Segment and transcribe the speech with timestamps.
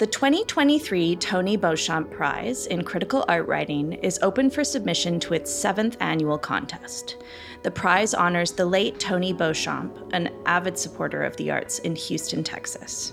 [0.00, 5.52] The 2023 Tony Beauchamp Prize in Critical Art Writing is open for submission to its
[5.52, 7.18] seventh annual contest.
[7.64, 12.42] The prize honors the late Tony Beauchamp, an avid supporter of the arts in Houston,
[12.42, 13.12] Texas.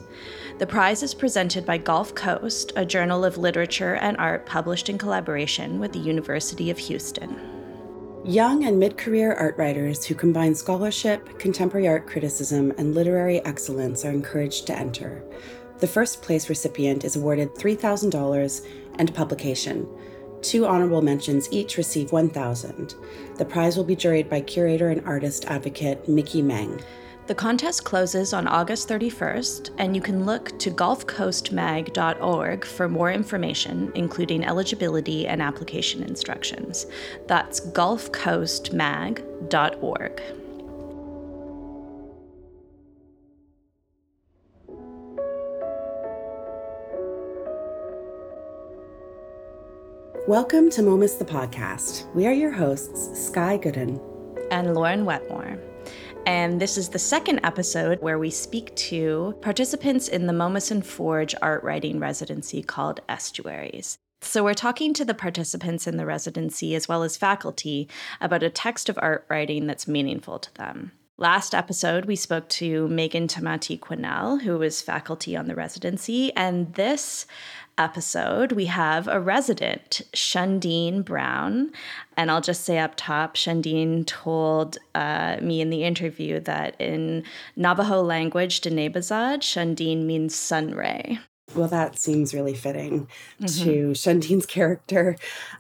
[0.60, 4.98] The prize is presented by Gulf Coast, a journal of literature and art published in
[4.98, 7.38] collaboration with the University of Houston.
[8.24, 14.06] Young and mid career art writers who combine scholarship, contemporary art criticism, and literary excellence
[14.06, 15.22] are encouraged to enter.
[15.80, 18.68] The first place recipient is awarded $3,000
[18.98, 19.88] and publication.
[20.42, 22.96] Two honorable mentions each receive 1000
[23.38, 26.82] The prize will be juried by curator and artist advocate Mickey Meng.
[27.28, 33.92] The contest closes on August 31st, and you can look to gulfcoastmag.org for more information,
[33.96, 36.86] including eligibility and application instructions.
[37.28, 40.22] That's gulfcoastmag.org.
[50.28, 52.14] Welcome to Momus the podcast.
[52.14, 53.98] We are your hosts, Sky Goodden
[54.52, 55.58] and Lauren Wetmore.
[56.26, 60.86] And this is the second episode where we speak to participants in the Momus and
[60.86, 64.00] Forge art writing residency called Estuaries.
[64.20, 67.88] So, we're talking to the participants in the residency as well as faculty
[68.20, 70.92] about a text of art writing that's meaningful to them.
[71.20, 76.76] Last episode, we spoke to Megan Tamati Quennell, who was faculty on the residency, and
[76.76, 77.26] this
[77.78, 81.72] episode, we have a resident, Sháńdíín Brown.
[82.16, 87.24] And I'll just say up top, Sháńdíín told uh, me in the interview that in
[87.56, 91.20] Navajo language, Denebazad, Sháńdíín means sun ray.
[91.56, 93.08] Well, that seems really fitting
[93.42, 93.64] mm-hmm.
[93.64, 95.16] to Sháńdíín's character.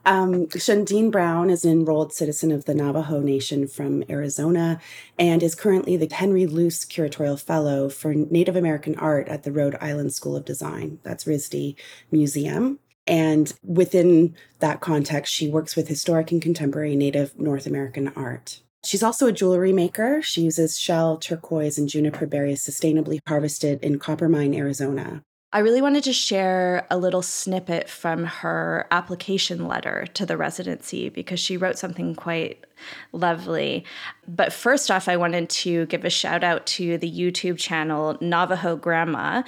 [0.06, 4.82] Um, Sháńdíín Brown is an enrolled citizen of the Navajo Nation from Arizona
[5.18, 9.78] and is currently the Henry Luce Curatorial Fellow for Native American Art at the Rhode
[9.80, 11.00] Island School of Design.
[11.04, 11.76] That's RISD
[12.12, 12.80] Museum.
[13.08, 18.62] And within that context, she works with historic and contemporary Native North American art.
[18.84, 20.22] She's also a jewelry maker.
[20.22, 25.24] She uses shell, turquoise, and juniper berries sustainably harvested in Coppermine, Arizona.
[25.54, 31.08] I really wanted to share a little snippet from her application letter to the residency
[31.08, 32.66] because she wrote something quite
[33.14, 33.86] lovely.
[34.28, 38.76] But first off, I wanted to give a shout out to the YouTube channel Navajo
[38.76, 39.44] Grandma,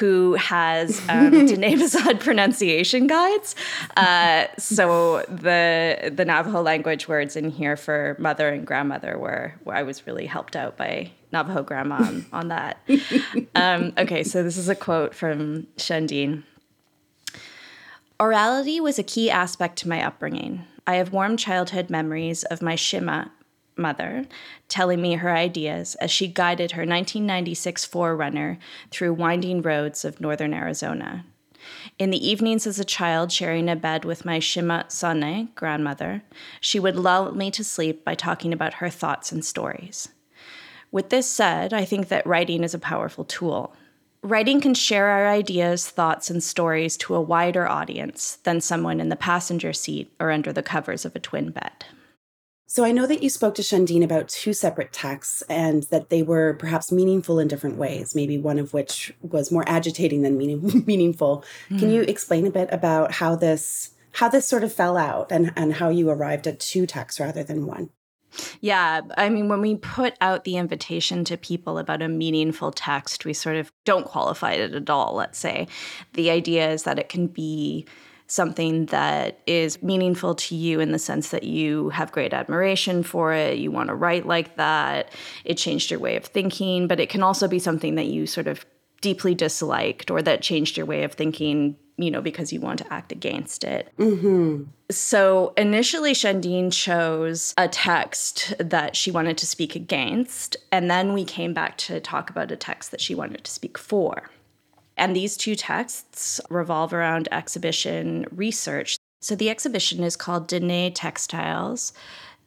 [0.00, 3.54] who has um, Diné Bizaad pronunciation guides.
[3.96, 9.74] Uh, so the the Navajo language words in here for mother and grandmother were, were
[9.74, 12.78] I was really helped out by Navajo grandma on, on that.
[13.54, 16.44] Um, okay, so this is a quote from Sháńdíín.
[18.18, 20.64] Orality was a key aspect to my upbringing.
[20.86, 23.32] I have warm childhood memories of my Shima
[23.76, 24.26] mother
[24.68, 28.58] telling me her ideas as she guided her 1996 Forerunner
[28.90, 31.24] through winding roads of northern Arizona.
[31.98, 36.22] In the evenings as a child, sharing a bed with my Shima Sane, grandmother,
[36.60, 40.08] she would lull me to sleep by talking about her thoughts and stories.
[40.94, 43.74] With this said, I think that writing is a powerful tool.
[44.22, 49.08] Writing can share our ideas, thoughts, and stories to a wider audience than someone in
[49.08, 51.84] the passenger seat or under the covers of a twin bed.
[52.68, 56.22] So I know that you spoke to Sháńdíín about two separate texts and that they
[56.22, 60.84] were perhaps meaningful in different ways, maybe one of which was more agitating than meaning,
[60.86, 61.44] meaningful.
[61.70, 61.80] Mm.
[61.80, 62.08] Can you hmm.
[62.08, 65.88] explain a bit about how this how this sort of fell out and, and how
[65.88, 67.90] you arrived at two texts rather than one?
[68.60, 69.02] Yeah.
[69.16, 73.32] I mean, when we put out the invitation to people about a meaningful text, we
[73.32, 75.68] sort of don't qualify it at all, let's say.
[76.14, 77.86] The idea is that it can be
[78.26, 83.34] something that is meaningful to you in the sense that you have great admiration for
[83.34, 85.12] it, you want to write like that,
[85.44, 88.46] it changed your way of thinking, but it can also be something that you sort
[88.46, 88.64] of
[89.04, 92.92] deeply disliked or that changed your way of thinking you know, because you want to
[92.92, 93.92] act against it.
[93.98, 94.64] Mm-hmm.
[94.90, 101.24] So initially, Sháńdíín chose a text that she wanted to speak against, and then we
[101.24, 104.28] came back to talk about a text that she wanted to speak for.
[104.96, 108.96] And these two texts revolve around exhibition research.
[109.20, 111.92] So the exhibition is called Diné Textiles,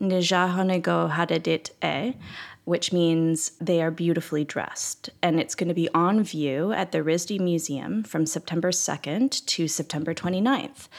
[0.01, 2.17] Nijahonego Hadadit E,
[2.67, 5.09] which means they are beautifully dressed.
[5.21, 9.69] And it's going to be on view at the RISD Museum from September 2nd to
[9.69, 10.89] September 29th.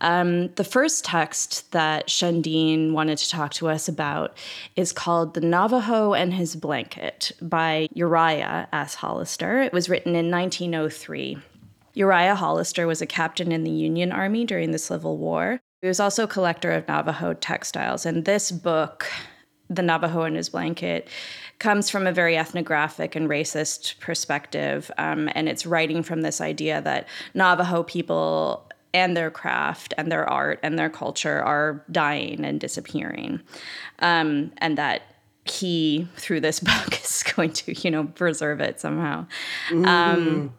[0.00, 4.36] Um, the first text that Sháńdíín wanted to talk to us about
[4.76, 8.94] is called The Navajo and His Blanket by Uriah S.
[8.94, 9.60] Hollister.
[9.60, 11.36] It was written in 1903.
[11.94, 15.58] Uriah Hollister was a captain in the Union Army during the Civil War.
[15.82, 19.10] He was also a collector of Navajo textiles, and this book
[19.70, 21.08] the Navajo in his blanket
[21.58, 24.90] comes from a very ethnographic and racist perspective.
[24.98, 30.28] Um, and it's writing from this idea that Navajo people and their craft and their
[30.28, 33.40] art and their culture are dying and disappearing.
[33.98, 35.02] Um, and that
[35.44, 39.26] he, through this book, is going to, you know, preserve it somehow.
[39.70, 39.86] Mm.
[39.86, 40.54] Um,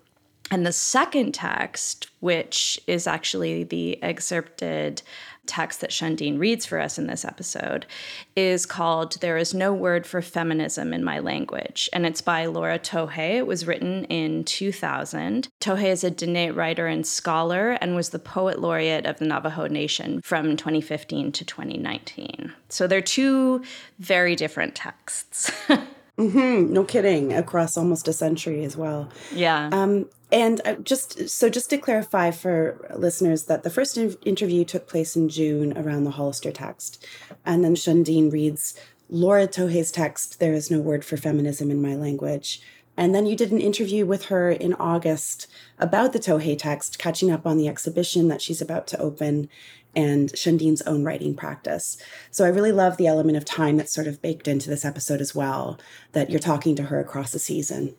[0.51, 5.01] and the second text, which is actually the excerpted
[5.49, 7.87] text that Sháńdíín reads for us in this episode
[8.35, 11.89] is called There is No Word for Feminism in My Language.
[11.91, 13.37] And it's by Laura Tohe.
[13.37, 15.49] It was written in 2000.
[15.59, 19.67] Tohe is a Diné writer and scholar and was the poet laureate of the Navajo
[19.67, 22.53] Nation from 2015 to 2019.
[22.69, 23.63] So they're two
[23.97, 25.51] very different texts.
[26.19, 27.33] mm-hmm, no kidding.
[27.33, 29.09] Across almost a century as well.
[29.33, 29.69] Yeah.
[29.71, 34.87] Um, and just so, just to clarify for listeners, that the first in- interview took
[34.87, 37.05] place in June around the Hollister text,
[37.45, 38.75] and then Sháńdíín reads
[39.09, 40.39] Laura Tohe's text.
[40.39, 42.61] There is no word for feminism in my language.
[42.99, 47.31] And then you did an interview with her in August about the Tohe text, catching
[47.31, 49.47] up on the exhibition that she's about to open
[49.95, 51.97] and Sháńdíín's own writing practice.
[52.31, 55.21] So I really love the element of time that's sort of baked into this episode
[55.21, 55.79] as well,
[56.11, 57.95] that you're talking to her across the season.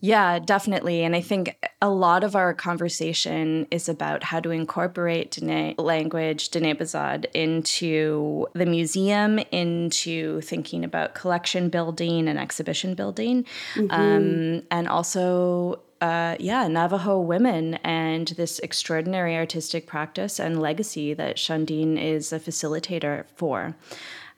[0.00, 1.02] Yeah, definitely.
[1.02, 6.50] And I think a lot of our conversation is about how to incorporate Diné language,
[6.50, 13.44] Diné Bizaad, into the museum, into thinking about collection building and exhibition building,
[13.74, 13.90] mm-hmm.
[13.90, 21.36] um, and also uh, yeah, Navajo women and this extraordinary artistic practice and legacy that
[21.36, 23.74] Sháńdíín is a facilitator for.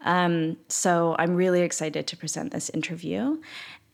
[0.02, 3.38] Um, so I'm really excited to present this interview.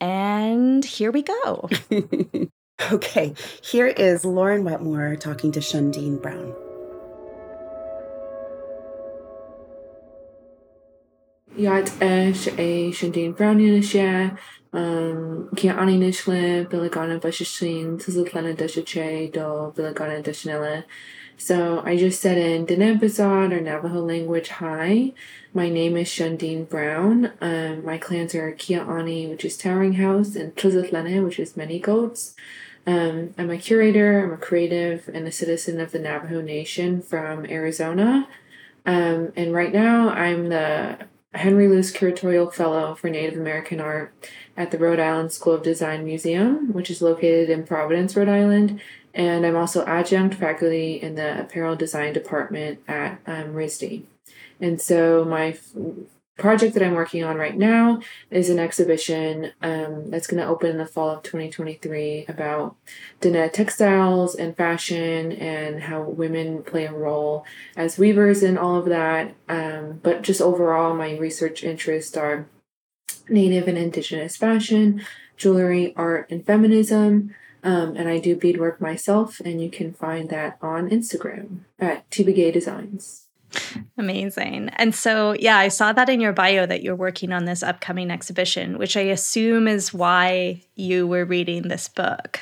[0.01, 1.69] And here we go.
[2.93, 6.55] okay, here is Lauren Wetmore talking to Sháńdíín Brown.
[11.57, 14.39] Yacht Ash a Sháńdíín Brown Yanisha, um,
[14.73, 20.85] Kia Ani Nishle, Billigana Bashishin, Tizzletlana Deshache, Do Billigana Deshanella.
[21.39, 25.13] So I just said in Diné Bizaad or Navajo language, hi.
[25.53, 27.33] My name is Sháńdíín Brown.
[27.41, 32.35] Um, my clans are Kia'ani, which is Towering House, and Tlizitlene, which is Many Goats.
[32.87, 37.45] Um, I'm a curator, I'm a creative, and a citizen of the Navajo Nation from
[37.47, 38.29] Arizona.
[38.87, 40.99] Um, and right now I'm the
[41.37, 44.13] Henry Luce Curatorial Fellow for Native American Art
[44.57, 48.81] at the Rhode Island School of Design Museum, which is located in Providence, Rhode Island,
[49.15, 54.05] and I'm also adjunct faculty in the apparel design department at um, RISD.
[54.61, 55.57] And so my
[56.37, 58.01] project that I'm working on right now
[58.31, 62.77] is an exhibition um, that's going to open in the fall of 2023 about
[63.21, 67.47] Diné textiles and fashion and how women play a role
[67.77, 69.35] as weavers and all of that.
[69.49, 72.47] Um, but just overall, my research interests are
[73.29, 75.03] Native and Indigenous fashion,
[75.37, 77.35] jewelry, art, and feminism.
[77.65, 82.53] Um, and I do beadwork myself, and you can find that on Instagram at Tibagay
[82.53, 83.26] Designs.
[83.99, 84.71] Amazing.
[84.77, 88.11] And so, yeah, I saw that in your bio that you're working on this upcoming
[88.11, 92.41] exhibition, which I assume is why you were reading this book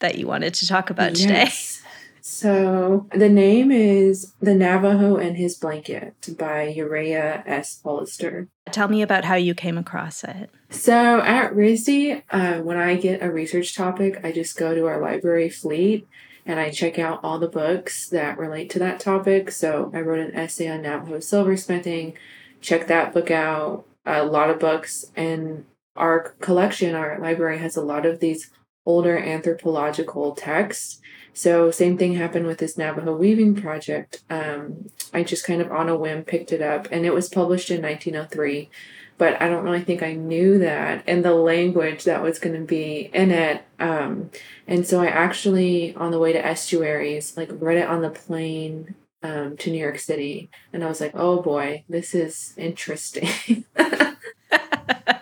[0.00, 1.22] that you wanted to talk about yes.
[1.22, 1.80] today.
[2.26, 7.80] So, the name is The Navajo and His Blanket by Uriah S.
[7.84, 8.48] Hollister.
[8.72, 10.48] Tell me about how you came across it.
[10.70, 15.00] So at RISD, uh, when I get a research topic, I just go to our
[15.00, 16.08] library fleet
[16.46, 19.50] and I check out all the books that relate to that topic.
[19.50, 22.14] So I wrote an essay on Navajo silversmithing,
[22.60, 25.64] check that book out, a lot of books, and
[25.96, 28.50] our collection, our library has a lot of these
[28.86, 31.00] older anthropological texts.
[31.32, 34.22] So same thing happened with this Navajo weaving project.
[34.30, 37.70] Um, I just kind of on a whim picked it up, and it was published
[37.70, 38.70] in 1903
[39.18, 42.66] but I don't really think I knew that and the language that was going to
[42.66, 43.64] be in it.
[43.78, 44.30] Um,
[44.66, 48.94] and so I actually, on the way to estuaries, like read it on the plane
[49.22, 53.64] um, to New York City, and I was like, oh boy, this is interesting.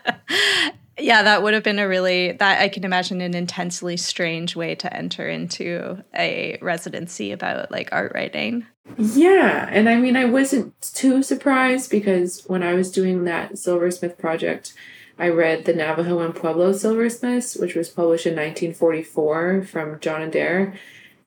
[1.03, 4.75] yeah, that would have been a really that I can imagine an intensely strange way
[4.77, 8.67] to enter into a residency about like art writing.
[8.99, 14.19] Yeah, and I mean I wasn't too surprised because when I was doing that silversmith
[14.19, 14.75] project,
[15.19, 20.75] I read The Navajo and Pueblo Silversmiths, which was published in 1944 from John Adair,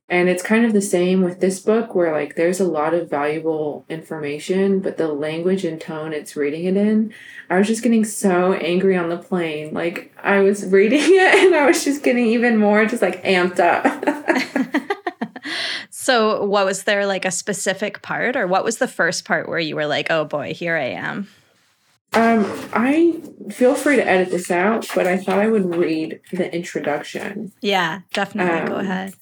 [0.08, 3.10] and it's kind of the same with this book where like there's a lot of
[3.10, 7.14] valuable information, but the language and tone it's reading it in,
[7.50, 9.74] I was just getting so angry on the plane.
[9.74, 13.60] Like I was reading it and I was just getting even more just like amped
[13.60, 13.84] up.
[15.90, 19.60] so what was there like a specific part or what was the first part where
[19.60, 21.28] you were like, "Oh boy, here I am?"
[22.14, 23.20] Um, I
[23.52, 27.52] feel free to edit this out, but I thought I would read the introduction.
[27.62, 28.70] Yeah, definitely.
[28.70, 29.14] Go Um, ahead.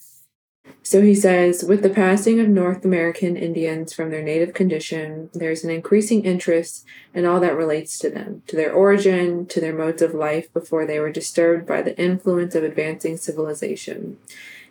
[0.85, 5.63] So he says, with the passing of North American Indians from their native condition, there's
[5.63, 10.01] an increasing interest in all that relates to them, to their origin, to their modes
[10.01, 14.17] of life before they were disturbed by the influence of advancing civilization.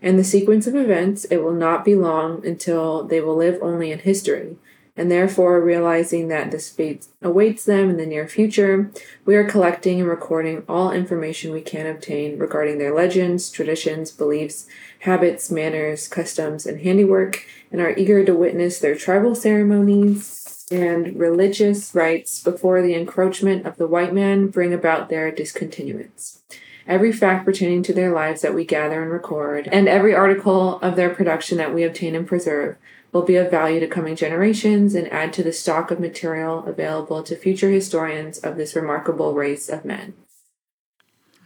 [0.02, 3.90] In the sequence of events, it will not be long until they will live only
[3.90, 4.56] in history,
[4.96, 8.90] and therefore realizing that this fate awaits them in the near future,
[9.24, 14.66] we are collecting and recording all information we can obtain regarding their legends, traditions, beliefs,
[15.00, 21.94] habits, manners, customs, and handiwork, and are eager to witness their tribal ceremonies and religious
[21.94, 26.42] rites before the encroachment of the white man bring about their discontinuance.
[26.86, 30.96] Every fact pertaining to their lives that we gather and record, and every article of
[30.96, 32.76] their production that we obtain and preserve,
[33.12, 37.22] will be of value to coming generations and add to the stock of material available
[37.22, 40.14] to future historians of this remarkable race of men.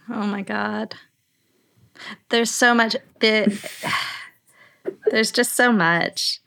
[0.09, 0.95] Oh my god.
[2.29, 3.51] There's so much bit
[5.11, 6.41] There's just so much.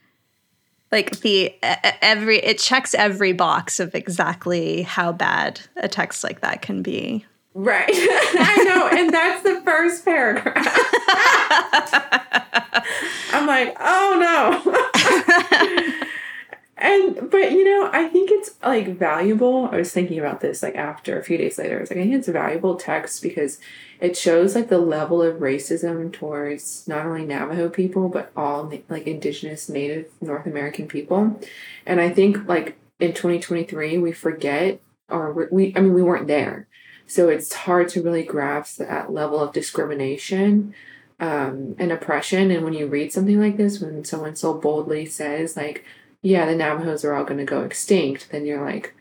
[0.92, 6.62] Like the every it checks every box of exactly how bad a text like that
[6.62, 7.26] can be.
[7.54, 7.88] Right.
[7.92, 8.88] I know.
[8.98, 10.56] And that's the first paragraph.
[13.32, 14.89] I'm like, oh no.
[16.76, 19.68] and, but you know, I think it's like valuable.
[19.70, 21.78] I was thinking about this like after a few days later.
[21.78, 23.58] I was like, I think it's a valuable text because
[24.00, 29.06] it shows like the level of racism towards not only Navajo people, but all like
[29.06, 31.38] indigenous native North American people.
[31.84, 36.66] And I think like in 2023, we forget or we- I mean, we weren't there.
[37.06, 40.74] So it's hard to really grasp that level of discrimination
[41.20, 42.50] um, and oppression.
[42.50, 45.84] And when you read something like this, when someone so boldly says, like,
[46.22, 48.94] yeah, the Navajos are all going to go extinct, then you're like,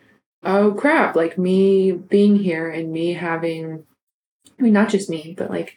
[0.43, 3.85] oh crap, like me being here and me having,
[4.57, 5.75] I mean, not just me, but like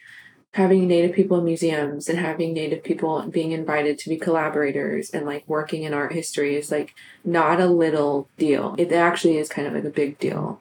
[0.55, 5.25] having Native people in museums and having Native people being invited to be collaborators and
[5.25, 6.95] like working in art history is like
[7.25, 8.75] not a little deal.
[8.79, 10.61] It actually is kind of like a big deal.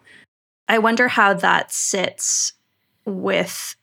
[0.67, 2.53] I wonder how that sits
[3.05, 3.75] with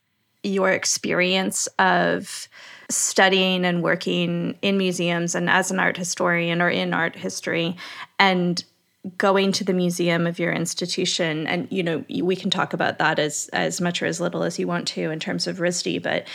[0.42, 2.48] your experience of
[2.90, 7.76] studying and working in museums and as an art historian or in art history
[8.18, 8.64] and
[9.16, 13.18] going to the museum of your institution and you know we can talk about that
[13.18, 16.26] as as much or as little as you want to in terms of RISD but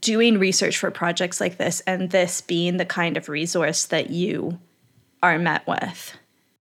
[0.00, 4.58] doing research for projects like this and this being the kind of resource that you
[5.22, 6.16] are met with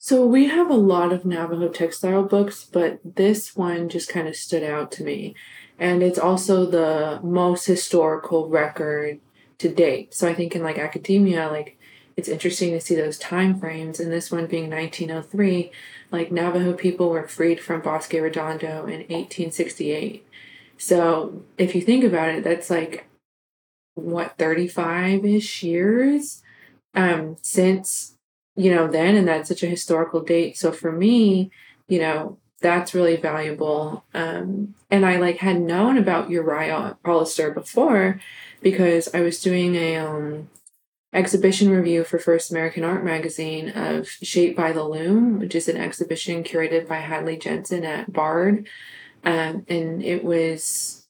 [0.04, 4.36] So we have a lot of Navajo textile books, but this one just kind of
[4.36, 5.36] stood out to me.
[5.82, 9.20] And it's also the most historical record
[9.58, 10.14] to date.
[10.14, 11.80] So I think in like academia, like
[12.16, 14.00] it's interesting to see those time frames.
[14.00, 15.72] And this one being 1903,
[16.12, 20.24] like Navajo people were freed from Bosque Redondo in 1868.
[20.78, 23.08] So if you think about it, that's like
[23.96, 26.42] what 35 ish years
[26.94, 28.16] um since
[28.56, 31.52] you know then and that's such a historical date so for me
[31.88, 38.20] you know that's really valuable um and i like had known about uriah hollister before
[38.62, 40.50] because i was doing a um
[41.14, 45.78] exhibition review for first american art magazine of shaped by the loom which is an
[45.78, 48.68] exhibition curated by hadley jensen at bard
[49.24, 51.08] um, and it was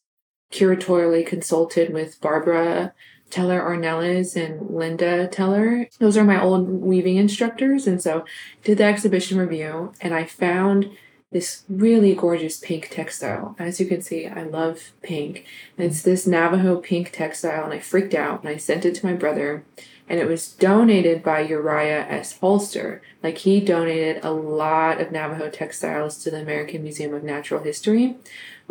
[0.52, 2.94] curatorially consulted with barbara
[3.32, 5.88] Teller Ornelas and Linda Teller.
[6.00, 7.88] Those are my old weaving instructors.
[7.88, 8.26] And so
[8.64, 10.92] did the exhibition review and I found
[11.32, 13.56] this really gorgeous pink textile.
[13.58, 15.46] As you can see, I love pink.
[15.78, 19.06] And it's this Navajo pink textile and I freaked out and I sent it to
[19.06, 19.64] my brother
[20.10, 22.38] and it was donated by Uriah S.
[22.38, 23.02] Hollister.
[23.24, 28.18] Like he donated a lot of Navajo textiles to the American Museum of Natural History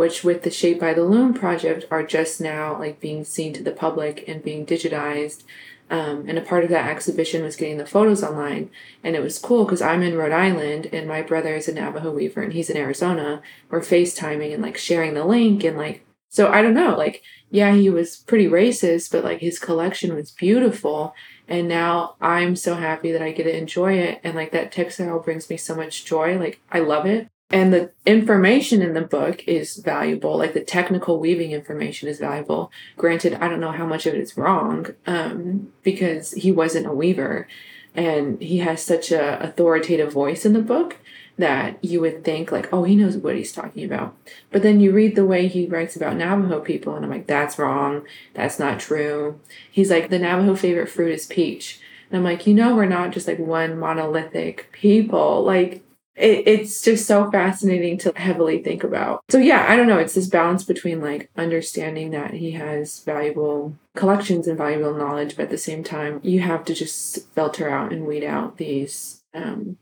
[0.01, 3.63] which with the Shaped by the Loom project are just now like being seen to
[3.63, 5.43] the public and being digitized.
[5.91, 8.71] Um, and a part of that exhibition was getting the photos online.
[9.03, 12.13] And it was cool because I'm in Rhode Island and my brother is a Navajo
[12.13, 13.43] weaver and he's in Arizona.
[13.69, 17.75] We're FaceTiming and like sharing the link and like, so I don't know, like, yeah,
[17.75, 21.13] he was pretty racist, but like his collection was beautiful.
[21.49, 24.21] And now I'm so happy that I get to enjoy it.
[24.23, 26.39] And like that textile brings me so much joy.
[26.39, 31.19] Like, I love it and the information in the book is valuable like the technical
[31.19, 32.71] weaving information is valuable.
[32.97, 36.93] Granted i don't know how much of it is wrong um, because he wasn't a
[36.93, 37.49] weaver
[37.95, 40.99] and he has such a authoritative voice in the book
[41.39, 44.15] that you would think like oh he knows what he's talking about.
[44.51, 47.59] But then you read the way he writes about navajo people and i'm like that's
[47.59, 48.07] wrong.
[48.35, 49.41] That's not true.
[49.71, 51.81] He's like the navajo favorite fruit is peach.
[52.11, 55.43] And i'm like you know we're not just like one monolithic people.
[55.43, 55.83] Like
[56.21, 59.25] it, it's just so fascinating to heavily think about.
[59.31, 59.99] So yeah, I don't know.
[59.99, 65.45] It's this balance between like understanding that he has valuable collections and valuable knowledge, but
[65.45, 69.23] at the same time, you have to just filter out and weed out these.
[69.35, 69.79] Um,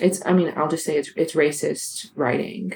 [0.00, 0.24] it's.
[0.24, 2.74] I mean, I'll just say it's it's racist writing.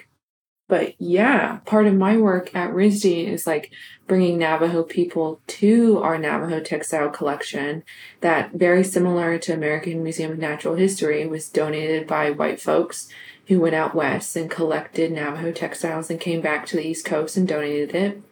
[0.68, 3.70] But yeah, part of my work at RISD is like
[4.08, 7.84] bringing Navajo people to our Navajo textile collection
[8.20, 13.08] that very similar to American Museum of Natural History was donated by white folks
[13.46, 17.36] who went out west and collected Navajo textiles and came back to the East Coast
[17.36, 18.22] and donated it.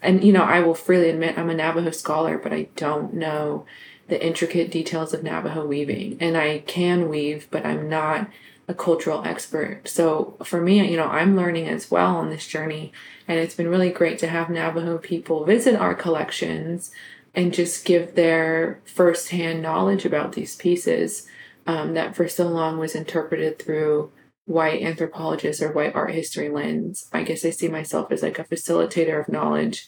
[0.00, 3.66] And you know, I will freely admit I'm a Navajo scholar, but I don't know
[4.08, 6.16] the intricate details of Navajo weaving.
[6.20, 8.28] And I can weave, but I'm not
[8.68, 9.88] a cultural expert.
[9.88, 12.92] So for me, you know, I'm learning as well on this journey.
[13.26, 16.90] And it's been really great to have Navajo people visit our collections
[17.34, 21.26] and just give their firsthand knowledge about these pieces
[21.66, 24.12] um, that for so long was interpreted through
[24.44, 27.08] white anthropologists or white art history lens.
[27.12, 29.86] I guess I see myself as like a facilitator of knowledge.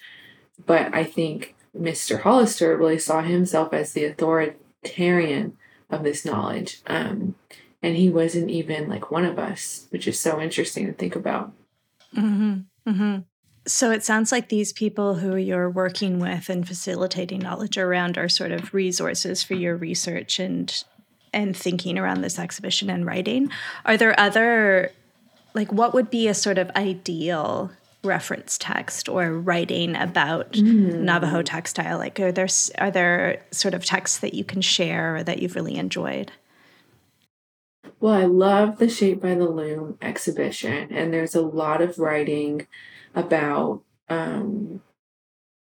[0.64, 2.20] But I think Mr.
[2.20, 5.56] Hollister really saw himself as the authoritarian
[5.90, 6.80] of this knowledge.
[6.86, 7.34] Um,
[7.84, 11.52] and he wasn't even like one of us, which is so interesting to think about.
[12.16, 12.60] Mm-hmm.
[12.88, 13.18] Mm-hmm.
[13.66, 18.28] So it sounds like these people who you're working with and facilitating knowledge around are
[18.30, 20.82] sort of resources for your research and
[21.34, 23.50] and thinking around this exhibition and writing.
[23.84, 24.90] Are there other
[25.52, 27.70] like what would be a sort of ideal
[28.02, 31.00] reference text or writing about mm.
[31.00, 31.98] Navajo textile?
[31.98, 32.48] Like are there
[32.78, 36.32] are there sort of texts that you can share or that you've really enjoyed?
[38.00, 42.66] Well, I love the Shaped by the Loom exhibition, and there's a lot of writing
[43.14, 44.82] about, um,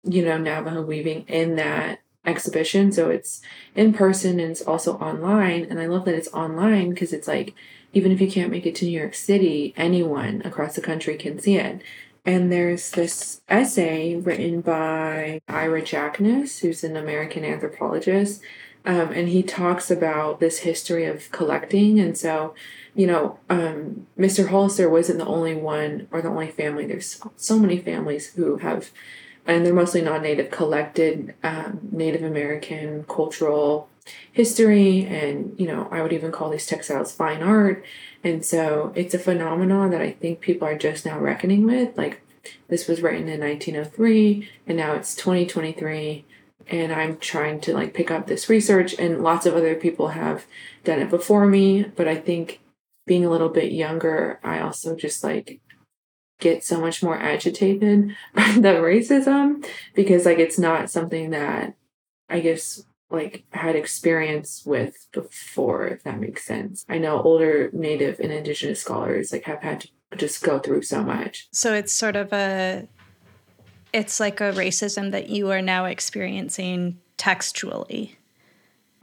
[0.05, 2.93] you know, Navajo weaving in that exhibition.
[2.93, 3.41] So it's
[3.75, 5.67] in person and it's also online.
[5.69, 7.55] And I love that it's online because it's like,
[7.93, 11.39] even if you can't make it to New York City, anyone across the country can
[11.39, 11.83] see it.
[12.25, 18.43] And there's this essay written by Ira Jacknis, who's an American anthropologist,
[18.85, 22.01] um, and he talks about this history of collecting.
[22.01, 22.55] And so,
[22.95, 24.49] you know, um, Mr.
[24.49, 26.87] Hollister wasn't the only one or the only family.
[26.87, 28.91] There's so many families who have,
[29.47, 33.89] and they're mostly non native, collected um, Native American cultural
[34.33, 35.05] history.
[35.05, 37.85] And, you know, I would even call these textiles fine art.
[38.25, 41.97] And so it's a phenomenon that I think people are just now reckoning with.
[41.97, 42.23] Like,
[42.69, 46.25] this was written in 1903, and now it's 2023
[46.69, 50.47] and I'm trying to like pick up this research and lots of other people have
[50.85, 52.61] done it before me, but I think
[53.07, 55.61] being a little bit younger, I also just like
[56.41, 61.75] get so much more agitated by the racism because like it's not something that
[62.29, 66.85] I guess like had experience with before if that makes sense.
[66.89, 71.03] I know older native and indigenous scholars like have had to just go through so
[71.03, 71.49] much.
[71.53, 72.89] So it's sort of a
[73.93, 78.17] it's like a racism that you are now experiencing textually.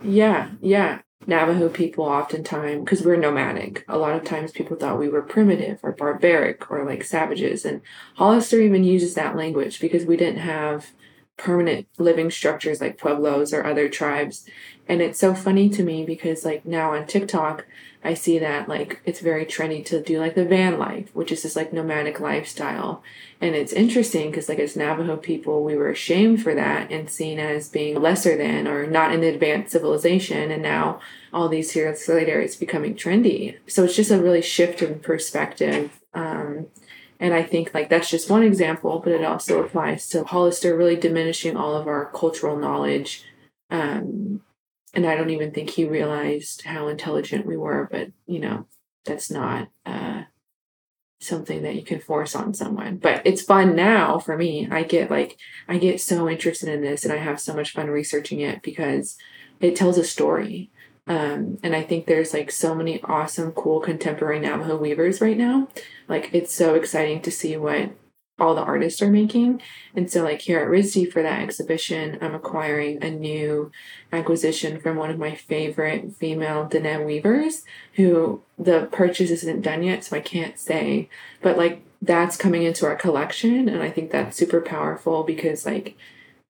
[0.03, 1.01] Yeah, yeah.
[1.27, 5.79] Navajo people oftentimes, because we're nomadic, a lot of times people thought we were primitive
[5.81, 7.65] or barbaric or like savages.
[7.65, 7.81] And
[8.15, 10.91] Hollister even uses that language because we didn't have
[11.37, 14.47] permanent living structures like pueblos or other tribes.
[14.87, 17.65] And it's so funny to me because like now on TikTok,
[18.05, 21.41] I see that like it's very trendy to do like the van life, which is
[21.41, 23.01] this like nomadic lifestyle.
[23.41, 27.39] And it's interesting because like as Navajo people, we were ashamed for that and seen
[27.39, 30.51] as being lesser than or not in an advanced civilization.
[30.51, 30.99] And now
[31.33, 33.57] all these years later, it's becoming trendy.
[33.67, 35.99] So it's just a really shift in perspective.
[36.13, 36.67] Um,
[37.19, 40.95] and I think like that's just one example, but it also applies to Hollister really
[40.95, 43.23] diminishing all of our cultural knowledge
[43.71, 44.41] um,
[44.95, 47.87] and I don't even think he realized how intelligent we were.
[47.91, 48.67] But you know,
[49.05, 50.23] that's not uh,
[51.19, 52.97] something that you can force on someone.
[52.97, 54.67] But it's fun now for me.
[54.71, 57.89] I get like I get so interested in this, and I have so much fun
[57.89, 59.17] researching it because
[59.59, 60.71] it tells a story.
[61.07, 65.67] Um, and I think there's like so many awesome, cool contemporary Navajo weavers right now.
[66.07, 67.91] Like it's so exciting to see what
[68.37, 69.61] all the artists are making.
[69.95, 73.71] And so, like here at RISD for that exhibition, I'm acquiring a new
[74.11, 80.03] acquisition from one of my favorite female Diné weavers, who the purchase isn't done yet,
[80.03, 81.09] so I can't say.
[81.41, 85.95] But like that's coming into our collection, and I think that's super powerful because like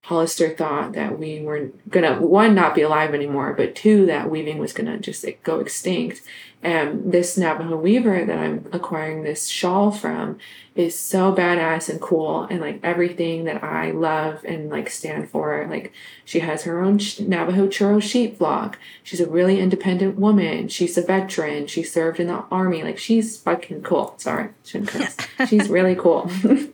[0.06, 4.58] Hollister thought that we were gonna one not be alive anymore, but two that weaving
[4.58, 6.22] was gonna just like, go extinct.
[6.62, 10.38] And this Navajo weaver that I'm acquiring this shawl from
[10.74, 15.66] is so badass and cool and like everything that I love and like stand for.
[15.70, 15.92] Like
[16.24, 18.78] she has her own Navajo churro sheep flock.
[19.02, 20.68] She's a really independent woman.
[20.68, 21.66] She's a veteran.
[21.66, 22.82] She served in the army.
[22.82, 24.14] Like she's fucking cool.
[24.18, 25.16] Sorry, shouldn't curse.
[25.48, 26.30] she's really cool.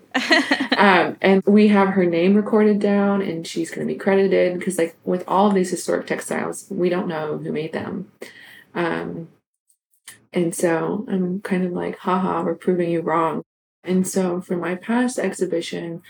[0.77, 4.79] um, and we have her name recorded down and she's going to be credited because
[4.79, 8.11] like with all of these historic textiles we don't know who made them
[8.75, 9.29] um,
[10.33, 13.43] and so i'm kind of like haha we're proving you wrong
[13.85, 16.03] and so for my past exhibition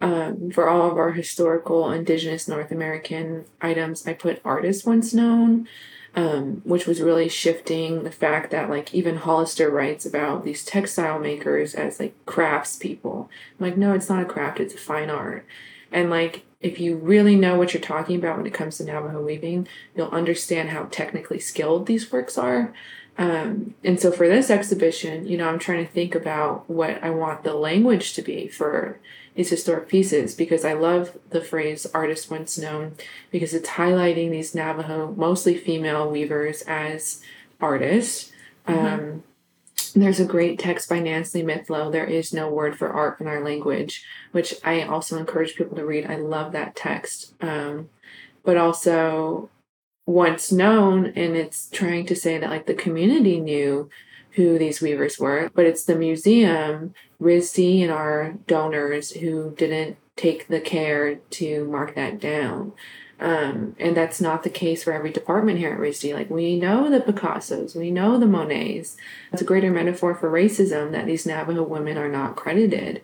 [0.00, 5.66] um, for all of our historical indigenous north american items i put artists once known
[6.14, 11.18] um, which was really shifting the fact that like even Hollister writes about these textile
[11.18, 13.30] makers as like crafts people.
[13.58, 15.46] I'm like, no, it's not a craft, it's a fine art.
[15.92, 19.22] And like if you really know what you're talking about when it comes to Navajo
[19.22, 22.72] weaving, you'll understand how technically skilled these works are.
[23.18, 27.10] Um, and so for this exhibition, you know, I'm trying to think about what I
[27.10, 29.00] want the language to be for
[29.34, 32.94] these historic pieces because I love the phrase artist once known
[33.32, 37.20] because it's highlighting these Navajo, mostly female weavers as
[37.60, 38.32] artists.
[38.68, 38.86] Mm-hmm.
[38.86, 39.22] Um,
[39.94, 43.42] there's a great text by Nancy Mithlo, There is no word for art in our
[43.42, 46.06] language, which I also encourage people to read.
[46.06, 47.34] I love that text.
[47.40, 47.88] Um,
[48.44, 49.50] but also,
[50.08, 53.90] once known, and it's trying to say that like the community knew
[54.32, 60.48] who these weavers were, but it's the museum, RISD, and our donors who didn't take
[60.48, 62.72] the care to mark that down.
[63.20, 66.14] Um, and that's not the case for every department here at RISD.
[66.14, 68.96] Like we know the Picassos, we know the Monets.
[69.30, 73.02] It's a greater metaphor for racism that these Navajo women are not credited.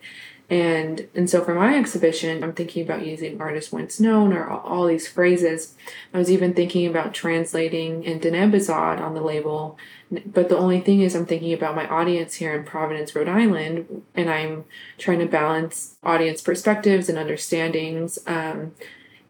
[0.49, 4.85] And and so for my exhibition, I'm thinking about using artists once known or all,
[4.85, 5.73] these phrases.
[6.13, 9.77] I was even thinking about translating in Diné Bizaad on the label.
[10.11, 14.03] But the only thing is I'm thinking about my audience here in Providence, Rhode Island,
[14.13, 14.65] and I'm
[14.99, 18.19] trying to balance audience perspectives and understandings.
[18.27, 18.73] Um,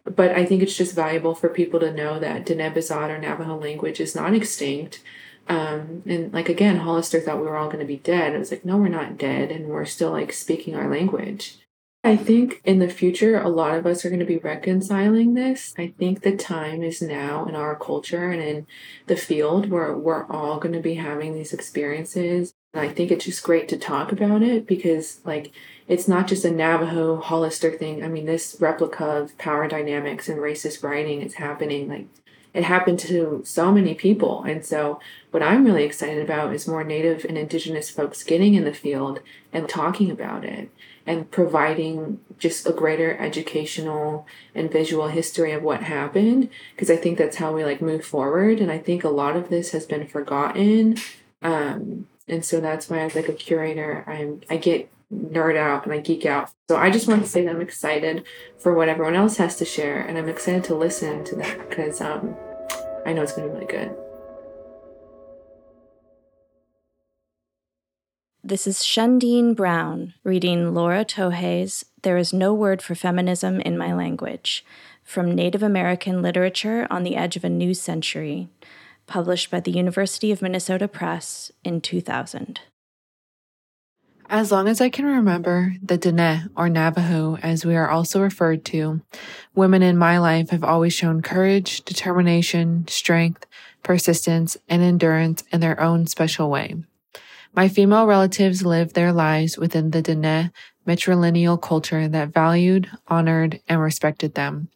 [0.04, 3.56] but I think it's just valuable for people to know that Diné Bizaad or Navajo
[3.58, 5.00] language is not extinct
[5.48, 8.34] um, and like again, Hollister thought we were all going to be dead.
[8.34, 11.58] It was like, no, we're not dead, and we're still like speaking our language.
[12.06, 15.74] I think in the future, a lot of us are going to be reconciling this.
[15.76, 18.66] I think the time is now in our culture and in
[19.08, 22.54] the field where we're all going to be having these experiences.
[22.72, 25.50] And I think it's just great to talk about it because, like,
[25.88, 28.04] it's not just a Navajo Hollister thing.
[28.04, 32.06] I mean, this replica of power dynamics and racist writing is happening like
[32.56, 34.42] it happened to so many people.
[34.42, 34.98] And so,
[35.30, 39.20] what I'm really excited about is more Native and Indigenous folks getting in the field
[39.52, 40.70] and talking about it
[41.06, 46.48] and providing just a greater educational and visual history of what happened.
[46.74, 48.58] Because I think that's how we like move forward.
[48.60, 50.96] And I think a lot of this has been forgotten.
[51.42, 55.92] Um, and so that's why as like a curator, I'm I get nerd out and
[55.92, 56.50] I geek out.
[56.68, 58.24] So I just want to say that I'm excited
[58.58, 62.00] for what everyone else has to share, and I'm excited to listen to that because
[62.00, 62.34] um,
[63.06, 63.96] I know it's going to be really good.
[68.42, 73.94] This is Sháńdíín Brown reading Laura Tohe's There is No Word for Feminism in My
[73.94, 74.64] Language
[75.04, 78.48] from Native American Literature on the Edge of a New Century,
[79.06, 82.60] published by the University of Minnesota Press in 2000.
[84.28, 88.64] As long as I can remember, the Diné, or Navajo, as we are also referred
[88.66, 89.00] to,
[89.54, 93.46] women in my life have always shown courage, determination, strength,
[93.84, 96.74] persistence, and endurance in their own special way.
[97.54, 100.50] My female relatives lived their lives within the Diné
[100.86, 104.68] matrilineal culture that valued, honored, and respected them.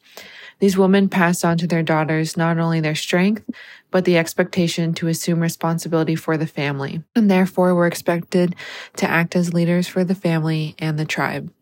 [0.61, 3.49] These women passed on to their daughters not only their strength,
[3.91, 8.55] but the expectation to assume responsibility for the family, and therefore were expected
[8.97, 11.53] to act as leaders for the family and the tribe.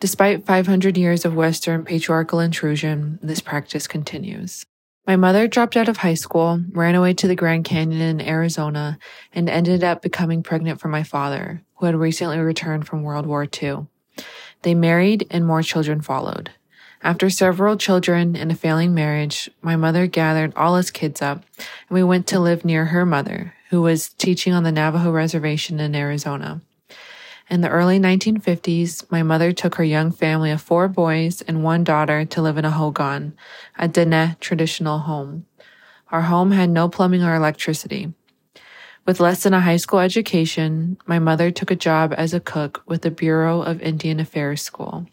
[0.00, 4.64] Despite 500 years of Western patriarchal intrusion, this practice continues.
[5.06, 8.98] My mother dropped out of high school, ran away to the Grand Canyon in Arizona,
[9.34, 13.46] and ended up becoming pregnant for my father, who had recently returned from World War
[13.60, 13.86] II.
[14.62, 16.50] They married and more children followed.
[17.02, 21.66] After several children and a failing marriage, my mother gathered all us kids up and
[21.94, 25.94] we went to live near her mother, who was teaching on the Navajo reservation in
[25.94, 26.60] Arizona.
[27.48, 31.84] In the early 1950s, my mother took her young family of four boys and one
[31.84, 33.32] daughter to live in a hogan,
[33.78, 35.46] a Diné traditional home.
[36.12, 38.12] Our home had no plumbing or electricity.
[39.06, 42.82] With less than a high school education, my mother took a job as a cook
[42.86, 45.06] with the Bureau of Indian Affairs School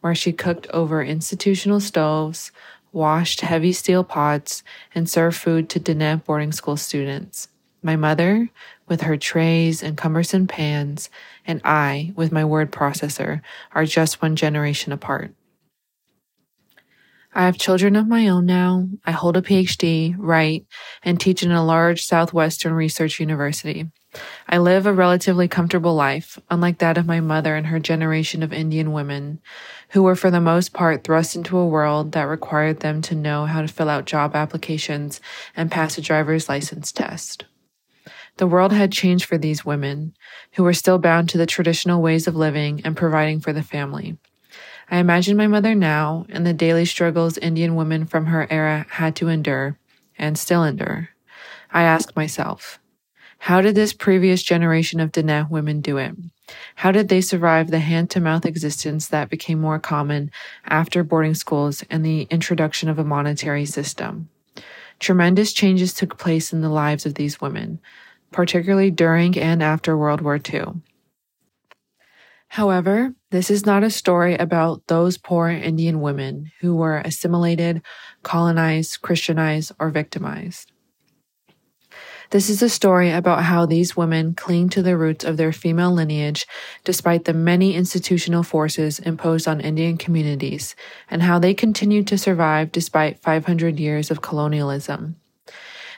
[0.00, 2.52] where she cooked over institutional stoves,
[2.92, 4.62] washed heavy steel pots,
[4.94, 7.48] and served food to Diné boarding school students.
[7.82, 8.48] My mother,
[8.88, 11.10] with her trays and cumbersome pans,
[11.46, 13.40] and I, with my word processor,
[13.72, 15.32] are just one generation apart.
[17.34, 18.88] I have children of my own now.
[19.04, 20.66] I hold a PhD, write,
[21.04, 23.86] and teach in a large Southwestern research university.
[24.48, 28.52] I live a relatively comfortable life, unlike that of my mother and her generation of
[28.52, 29.40] Indian women,
[29.90, 33.46] who were for the most part thrust into a world that required them to know
[33.46, 35.20] how to fill out job applications
[35.56, 37.44] and pass a driver's license test.
[38.36, 40.14] The world had changed for these women,
[40.52, 44.16] who were still bound to the traditional ways of living and providing for the family.
[44.90, 49.16] I imagine my mother now and the daily struggles Indian women from her era had
[49.16, 49.76] to endure
[50.16, 51.10] and still endure.
[51.70, 52.78] I ask myself,
[53.38, 56.14] how did this previous generation of Diné women do it?
[56.76, 60.30] How did they survive the hand to mouth existence that became more common
[60.64, 64.28] after boarding schools and the introduction of a monetary system?
[64.98, 67.80] Tremendous changes took place in the lives of these women,
[68.32, 70.82] particularly during and after World War II.
[72.48, 77.82] However, this is not a story about those poor Indian women who were assimilated,
[78.22, 80.72] colonized, Christianized, or victimized.
[82.30, 85.92] This is a story about how these women cling to the roots of their female
[85.92, 86.46] lineage
[86.84, 90.76] despite the many institutional forces imposed on Indian communities,
[91.10, 95.16] and how they continue to survive despite 500 years of colonialism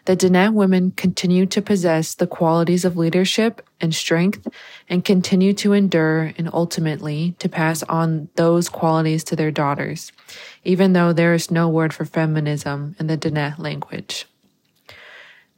[0.07, 4.47] the Diné women continue to possess the qualities of leadership and strength
[4.89, 10.13] and continue to endure and ultimately to pass on those qualities to their daughters,
[10.65, 14.27] even though there is no word for feminism in the Diné language.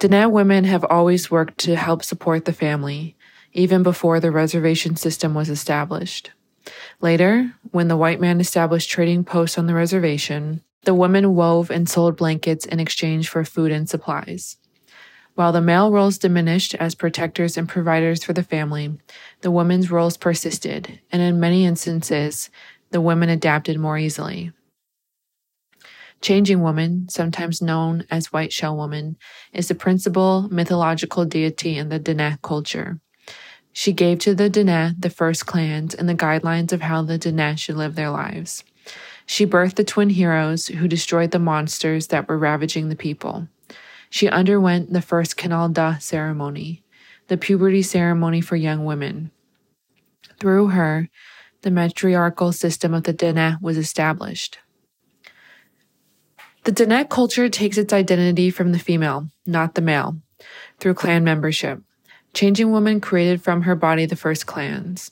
[0.03, 3.15] Diné women have always worked to help support the family,
[3.53, 6.33] even before the reservation system was established.
[7.01, 11.89] Later, when the white man established trading posts on the reservation, the women wove and
[11.89, 14.57] sold blankets in exchange for food and supplies.
[15.37, 18.99] While the male roles diminished as protectors and providers for the family,
[19.43, 22.51] the women's roles persisted, and in many instances,
[22.91, 24.51] the women adapted more easily.
[26.23, 29.17] Changing Woman, sometimes known as White Shell Woman,
[29.53, 33.01] is the principal mythological deity in the Diné culture.
[33.73, 37.59] She gave to the Diné the first clans and the guidelines of how the Diné
[37.59, 38.63] should live their lives.
[39.27, 43.49] She birthed the twin heroes who destroyed the monsters that were ravaging the people.
[44.09, 46.85] She underwent the first Kinaaldá ceremony,
[47.27, 49.33] the puberty ceremony for young women.
[50.39, 51.09] Through her,
[51.63, 54.59] the matriarchal system of the Diné was established.
[56.65, 60.19] The Diné culture takes its identity from the female, not the male,
[60.79, 61.83] through clan membership.
[62.35, 65.11] Changing Woman created from her body the first clans.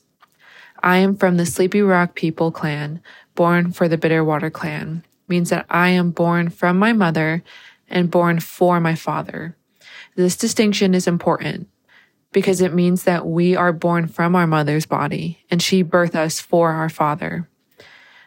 [0.81, 3.01] I am from the Sleepy Rock People clan,
[3.35, 7.43] born for the Bitterwater clan, means that I am born from my mother
[7.89, 9.57] and born for my father.
[10.15, 11.67] This distinction is important
[12.31, 16.39] because it means that we are born from our mother's body and she birthed us
[16.39, 17.49] for our father.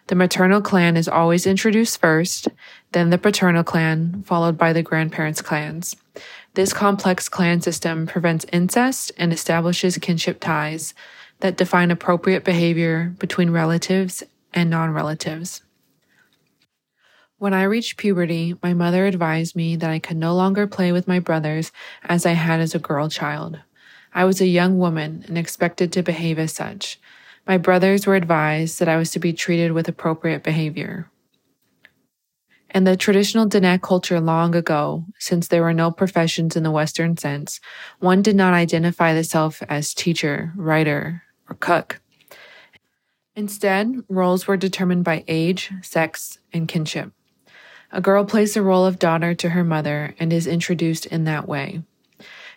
[0.09, 2.49] The maternal clan is always introduced first,
[2.95, 5.95] then the paternal clan, followed by the grandparents' clans.
[6.55, 10.95] This complex clan system prevents incest and establishes kinship ties,
[11.41, 14.23] that define appropriate behavior between relatives
[14.55, 15.61] and non relatives.
[17.39, 21.09] When I reached puberty, my mother advised me that I could no longer play with
[21.09, 21.73] my brothers
[22.05, 23.59] as I had as a girl child.
[24.15, 27.01] I was a young woman and expected to behave as such.
[27.47, 31.11] My brothers were advised that I was to be treated with appropriate behavior.
[32.75, 37.17] In the traditional Diné culture long ago, since there were no professions in the Western
[37.17, 37.61] sense,
[38.01, 42.01] one did not identify the self as teacher, writer, or cook.
[43.37, 47.13] Instead, roles were determined by age, sex, and kinship.
[47.93, 51.47] A girl plays the role of daughter to her mother and is introduced in that
[51.47, 51.85] way.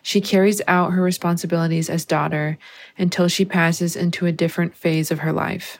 [0.02, 2.58] She carries out her responsibilities as daughter
[2.98, 5.78] until she passes into a different phase of her life.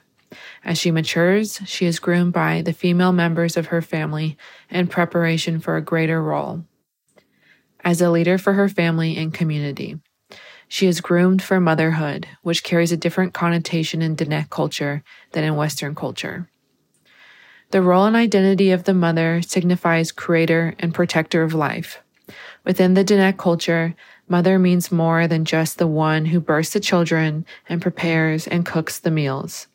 [0.65, 4.37] As she matures, she is groomed by the female members of her family
[4.71, 6.65] in preparation for a greater role
[7.85, 9.99] as a leader for her family and community.
[10.69, 15.57] She is groomed for motherhood, which carries a different connotation in Diné culture than in
[15.57, 16.51] Western culture.
[17.71, 22.03] The role and identity of the mother signifies creator and protector of life.
[22.65, 23.95] Within the Diné culture,
[24.29, 28.99] mother means more than just the one who births the children and prepares and cooks
[28.99, 29.67] the meals.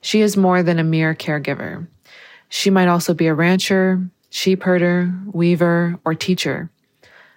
[0.00, 1.86] She is more than a mere caregiver.
[2.48, 6.70] She might also be a rancher, sheep herder, weaver, or teacher.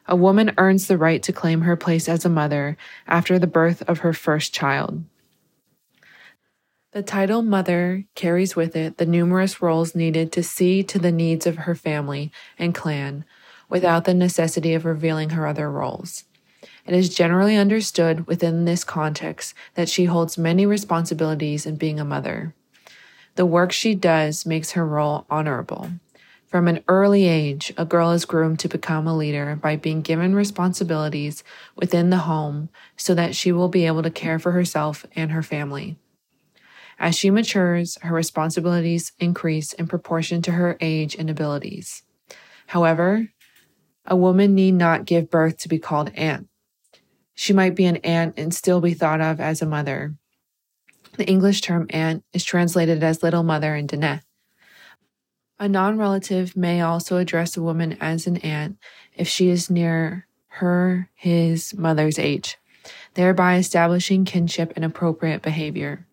[0.07, 3.81] A woman earns the right to claim her place as a mother after the birth
[3.87, 5.03] of her first child.
[6.91, 11.47] The title mother carries with it the numerous roles needed to see to the needs
[11.47, 13.25] of her family and clan
[13.67, 16.25] without the necessity of revealing her other roles.
[16.85, 22.05] It is generally understood within this context that she holds many responsibilities in being a
[22.05, 22.53] mother.
[23.35, 25.89] The work she does makes her role honorable.
[26.47, 30.35] From an early age, a girl is groomed to become a leader by being given
[30.35, 31.43] responsibilities
[31.75, 35.41] within the home so that she will be able to care for herself and her
[35.41, 35.97] family.
[36.99, 42.03] As she matures, her responsibilities increase in proportion to her age and abilities.
[42.67, 43.29] However,
[44.05, 46.47] a woman need not give birth to be called aunt.
[47.35, 50.15] She might be an aunt and still be thought of as a mother.
[51.17, 54.21] The English term aunt is translated as little mother in Diné.
[55.59, 58.77] A non relative may also address a woman as an aunt
[59.15, 62.57] if she is near her, his, mother's age,
[63.13, 66.05] thereby establishing kinship and appropriate behavior.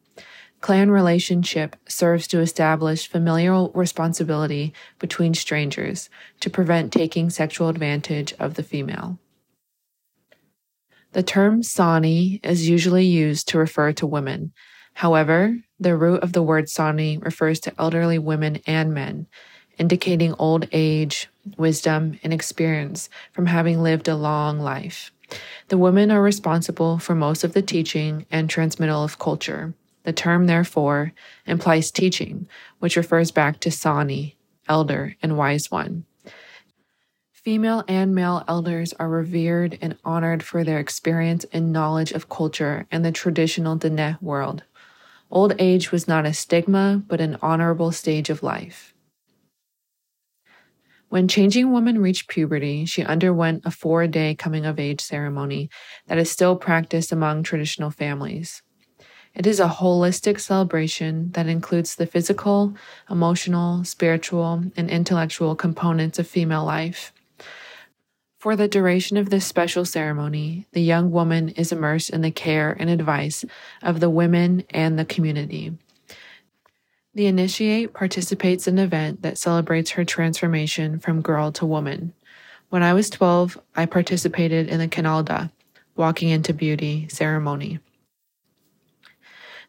[0.60, 8.54] Clan relationship serves to establish familial responsibility between strangers to prevent taking sexual advantage of
[8.54, 9.18] the female.
[11.12, 14.52] The term Sani is usually used to refer to women.
[14.94, 19.26] However, the root of the word Sani refers to elderly women and men,
[19.76, 25.10] indicating old age, wisdom, and experience from having lived a long life.
[25.68, 29.74] The women are responsible for most of the teaching and transmittal of culture.
[30.04, 31.12] The term, therefore,
[31.46, 34.36] implies teaching, which refers back to Sani,
[34.68, 36.04] elder, and wise one.
[37.50, 42.86] Female and male elders are revered and honored for their experience and knowledge of culture
[42.92, 44.62] and the traditional Diné world.
[45.32, 48.94] Old age was not a stigma, but an honorable stage of life.
[51.08, 55.70] When Changing Woman reached puberty, she underwent a four day coming of age ceremony
[56.06, 58.62] that is still practiced among traditional families.
[59.34, 62.76] It is a holistic celebration that includes the physical,
[63.10, 67.12] emotional, spiritual, and intellectual components of female life.
[68.40, 72.74] For the duration of this special ceremony, the young woman is immersed in the care
[72.80, 73.44] and advice
[73.82, 75.76] of the women and the community.
[77.12, 82.14] The initiate participates in an event that celebrates her transformation from girl to woman.
[82.70, 85.50] When I was 12, I participated in the Kinaaldá,
[85.94, 87.78] Walking into Beauty ceremony.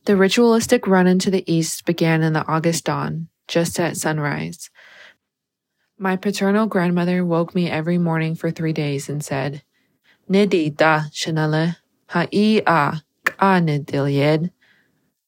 [0.06, 4.70] The ritualistic run into the east began in the August dawn, just at sunrise.
[6.02, 9.62] My paternal grandmother woke me every morning for three days and said,
[10.28, 11.76] Nidi da shanale,
[12.08, 14.50] ha'i a ka nidilied.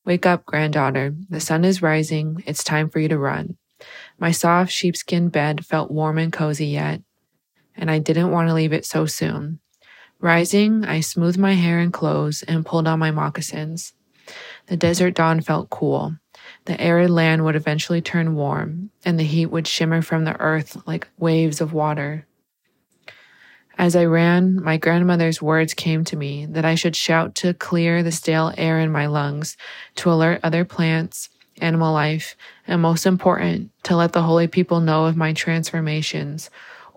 [0.04, 1.14] Wake up, granddaughter.
[1.30, 2.42] The sun is rising.
[2.48, 3.56] It's time for you to run.
[4.18, 7.04] My soft sheepskin bed felt warm and cozy yet,
[7.76, 9.60] and I didn't want to leave it so soon.
[10.20, 13.94] Rising, I smoothed my hair and clothes and pulled on my moccasins.
[14.66, 16.16] The desert dawn felt cool.
[16.66, 20.82] The arid land would eventually turn warm, and the heat would shimmer from the earth
[20.88, 22.26] like waves of water.
[23.78, 28.04] As I ran, my grandmother's words came to me that I should shout to clear
[28.04, 29.58] the stale air in my lungs,
[29.96, 32.36] to alert other plants, animal life,
[32.68, 36.50] and most important, to let the holy people know of my transformations,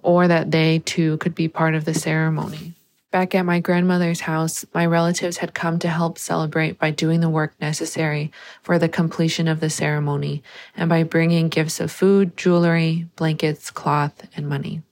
[0.03, 2.76] or that they too could be part of the ceremony.
[3.17, 7.31] Back at my grandmother's house, my relatives had come to help celebrate by doing the
[7.31, 8.31] work necessary
[8.63, 10.43] for the completion of the ceremony
[10.77, 14.83] and by bringing gifts of food, jewelry, blankets, cloth, and money.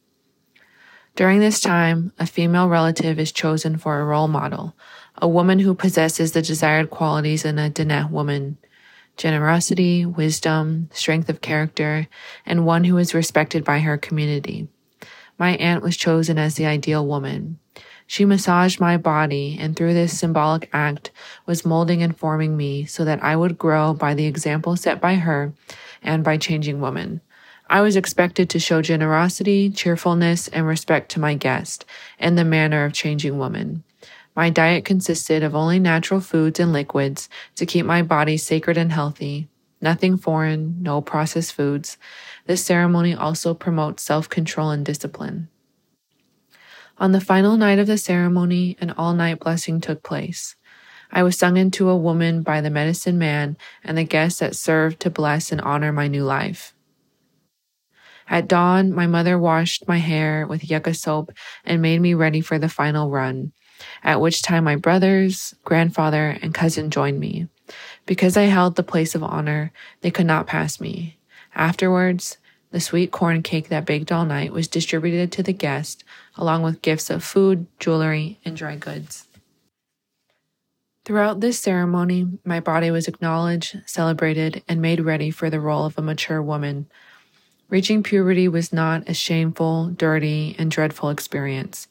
[1.15, 4.75] During this time, a female relative is chosen for a role model,
[5.21, 8.57] a woman who possesses the desired qualities in a Diné woman
[9.19, 12.09] generosity, wisdom, strength of character,
[12.47, 14.67] and one who is respected by her community.
[15.39, 17.59] My aunt was chosen as the ideal woman.
[18.07, 21.11] She massaged my body and through this symbolic act
[21.47, 25.15] was molding and forming me so that I would grow by the example set by
[25.15, 25.53] her
[26.03, 27.21] and by changing woman.
[27.69, 31.87] I was expected to show generosity, cheerfulness, and respect to my guest
[32.19, 33.85] in the manner of changing woman.
[34.37, 38.93] My diet consisted of only natural foods and liquids to keep my body sacred and
[38.93, 39.49] healthy.
[39.81, 41.97] Nothing foreign, no processed foods.
[42.47, 45.49] This ceremony also promotes self control and discipline.
[46.99, 50.55] On the final night of the ceremony, an all night blessing took place.
[51.11, 55.01] I was sung into a woman by the medicine man and the guests that served
[55.01, 56.75] to bless and honor my new life.
[58.29, 61.33] At dawn, my mother washed my hair with yucca soap
[61.65, 63.53] and made me ready for the final run,
[64.03, 67.49] at which time my brothers, grandfather, and cousin joined me.
[68.07, 71.19] Because I held the place of honor, they could not pass me.
[71.55, 72.39] Afterwards,
[72.75, 76.03] the sweet corn cake that baked all night was distributed to the guests,
[76.35, 79.29] along with gifts of food, jewelry, and dry goods.
[81.05, 85.97] Throughout this ceremony, my body was acknowledged, celebrated, and made ready for the role of
[85.97, 86.87] a mature woman.
[87.69, 91.87] Reaching puberty was not a shameful, dirty, and dreadful experience.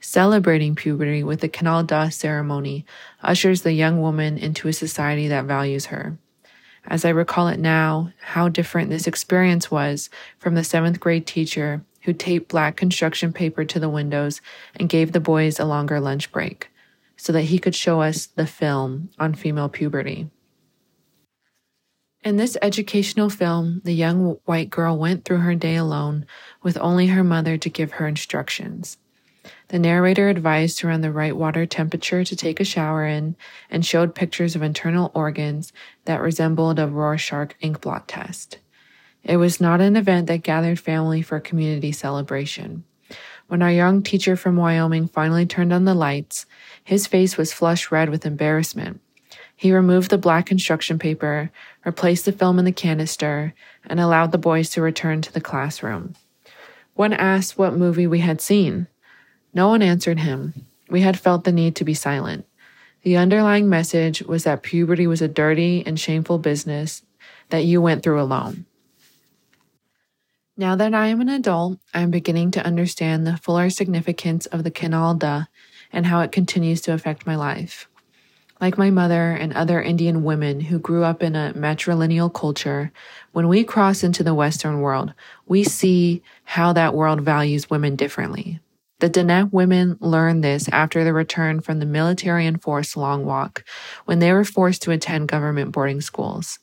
[0.00, 2.86] Celebrating puberty with the Kinaaldá ceremony
[3.22, 6.16] ushers the young woman into a society that values her.
[6.86, 11.82] As I recall it now, how different this experience was from the seventh grade teacher
[12.02, 14.40] who taped black construction paper to the windows
[14.76, 16.70] and gave the boys a longer lunch break
[17.16, 20.28] so that he could show us the film on female puberty.
[22.22, 26.26] In this educational film, the young white girl went through her day alone
[26.62, 28.96] with only her mother to give her instructions.
[29.74, 33.34] The narrator advised on the right water temperature to take a shower in
[33.68, 35.72] and showed pictures of internal organs
[36.04, 38.58] that resembled a Rorschach inkblot test.
[39.24, 42.84] It was not an event that gathered family for a community celebration.
[43.48, 46.46] When our young teacher from Wyoming finally turned on the lights,
[46.84, 49.00] his face was flush red with embarrassment.
[49.56, 51.50] He removed the black construction paper,
[51.84, 53.54] replaced the film in the canister,
[53.84, 56.14] and allowed the boys to return to the classroom.
[56.94, 58.86] When asked what movie we had seen,
[59.54, 60.66] no one answered him.
[60.90, 62.46] We had felt the need to be silent.
[63.02, 67.02] The underlying message was that puberty was a dirty and shameful business
[67.50, 68.66] that you went through alone.
[70.56, 74.64] Now that I am an adult, I am beginning to understand the fuller significance of
[74.64, 75.48] the Kinaaldá
[75.92, 77.88] and how it continues to affect my life.
[78.60, 82.92] Like my mother and other Indian women who grew up in a matrilineal culture,
[83.32, 85.12] when we cross into the Western world,
[85.46, 88.60] we see how that world values women differently.
[89.00, 93.64] The Diné women learned this after the return from the military enforced long walk,
[94.04, 96.58] when they were forced to attend government boarding schools.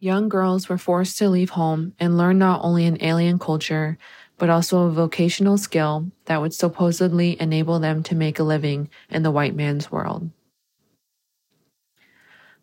[0.00, 3.98] Young girls were forced to leave home and learn not only an alien culture,
[4.36, 9.22] but also a vocational skill that would supposedly enable them to make a living in
[9.22, 10.28] the white man's world.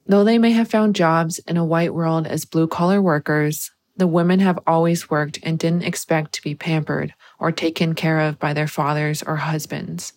[0.05, 4.07] Though they may have found jobs in a white world as blue collar workers, the
[4.07, 8.53] women have always worked and didn't expect to be pampered or taken care of by
[8.53, 10.13] their fathers or husbands.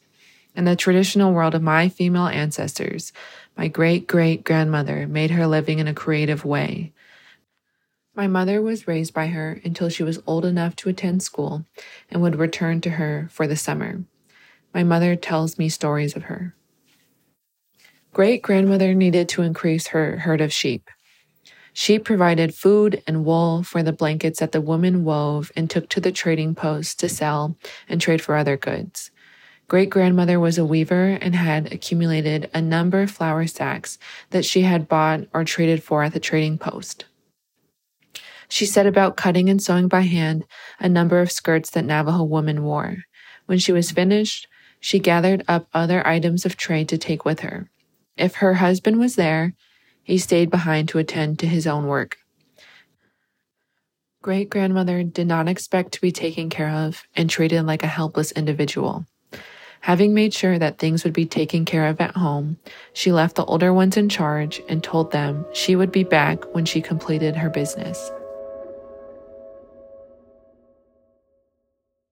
[0.54, 3.12] In the traditional world of my female ancestors,
[3.56, 6.92] my great great grandmother made her living in a creative way.
[8.14, 11.64] My mother was raised by her until she was old enough to attend school
[12.10, 14.04] and would return to her for the summer.
[14.74, 16.54] My mother tells me stories of her.
[18.12, 20.90] Great grandmother needed to increase her herd of sheep.
[21.72, 26.00] She provided food and wool for the blankets that the women wove and took to
[26.00, 27.56] the trading posts to sell
[27.88, 29.10] and trade for other goods.
[29.68, 33.98] Great grandmother was a weaver and had accumulated a number of flour sacks
[34.30, 37.06] that she had bought or traded for at the trading post.
[38.50, 40.44] She set about cutting and sewing by hand
[40.78, 43.04] a number of skirts that Navajo women wore.
[43.46, 44.46] When she was finished,
[44.78, 47.70] she gathered up other items of trade to take with her.
[48.18, 49.54] If her husband was there,
[50.12, 52.18] he stayed behind to attend to his own work.
[54.20, 58.30] Great grandmother did not expect to be taken care of and treated like a helpless
[58.32, 59.06] individual.
[59.80, 62.58] Having made sure that things would be taken care of at home,
[62.92, 66.66] she left the older ones in charge and told them she would be back when
[66.66, 68.12] she completed her business.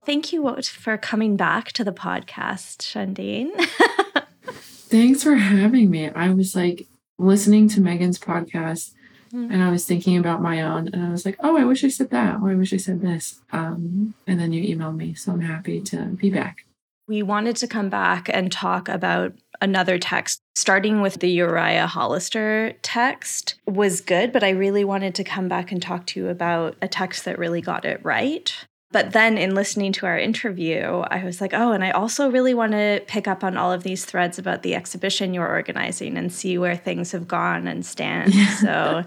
[0.07, 3.51] Thank you for coming back to the podcast, Sháńdíín.
[4.89, 6.09] Thanks for having me.
[6.09, 6.87] I was like
[7.21, 8.93] listening to Megan's podcast
[9.33, 9.53] mm.
[9.53, 11.89] and I was thinking about my own and I was like, oh, I wish I
[11.89, 12.41] said that.
[12.41, 13.41] Or I wish I said this.
[13.53, 15.15] Um, and then you emailed me.
[15.15, 16.65] So I'm happy to be back.
[17.07, 22.75] We wanted to come back and talk about another text, starting with the Uriah Hollister
[22.83, 26.77] text was good, but I really wanted to come back and talk to you about
[26.81, 28.55] a text that really got it right.
[28.93, 32.55] But then in listening to our interview, I was like, oh, and I also really
[32.55, 36.33] want to pick up on all of these threads about the exhibition you're organizing and
[36.33, 38.35] see where things have gone and stand.
[38.61, 39.05] so,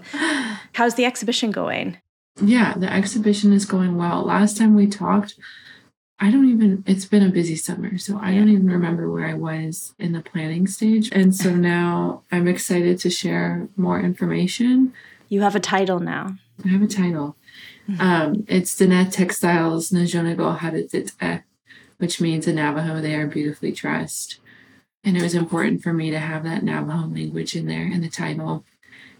[0.72, 1.98] how's the exhibition going?
[2.40, 4.22] Yeah, the exhibition is going well.
[4.22, 5.34] Last time we talked,
[6.18, 7.98] I don't even, it's been a busy summer.
[7.98, 8.38] So, I yeah.
[8.38, 11.10] don't even remember where I was in the planning stage.
[11.12, 14.94] And so now I'm excited to share more information.
[15.28, 16.36] You have a title now.
[16.64, 17.36] I have a title.
[17.98, 21.42] Um, it's Diné Textiles Nizhónígo
[21.98, 24.40] which means in Navajo they are beautifully dressed.
[25.04, 28.08] And it was important for me to have that Navajo language in there in the
[28.08, 28.64] title.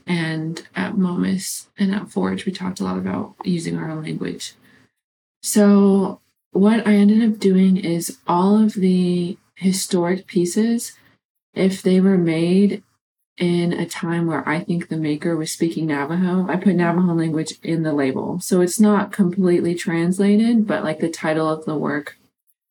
[0.07, 4.55] And at Momus and at Forge, we talked a lot about using our own language.
[5.43, 6.21] So,
[6.53, 10.93] what I ended up doing is all of the historic pieces,
[11.55, 12.83] if they were made
[13.37, 16.47] in a time where I think the maker was speaking Navajo.
[16.49, 18.39] I put Navajo language in the label.
[18.41, 22.17] So it's not completely translated, but like the title of the work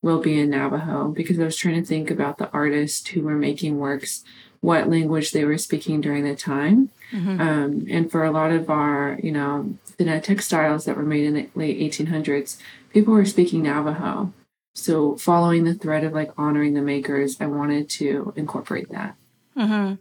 [0.00, 3.36] will be in Navajo because I was trying to think about the artists who were
[3.36, 4.24] making works,
[4.60, 6.90] what language they were speaking during the time.
[7.12, 7.40] Mm-hmm.
[7.40, 11.34] Um, and for a lot of our, you know, the textiles that were made in
[11.34, 12.58] the late 1800s,
[12.90, 14.32] people were speaking Navajo.
[14.74, 19.14] So, following the thread of like honoring the makers, I wanted to incorporate that.
[19.56, 19.94] Mm-hmm.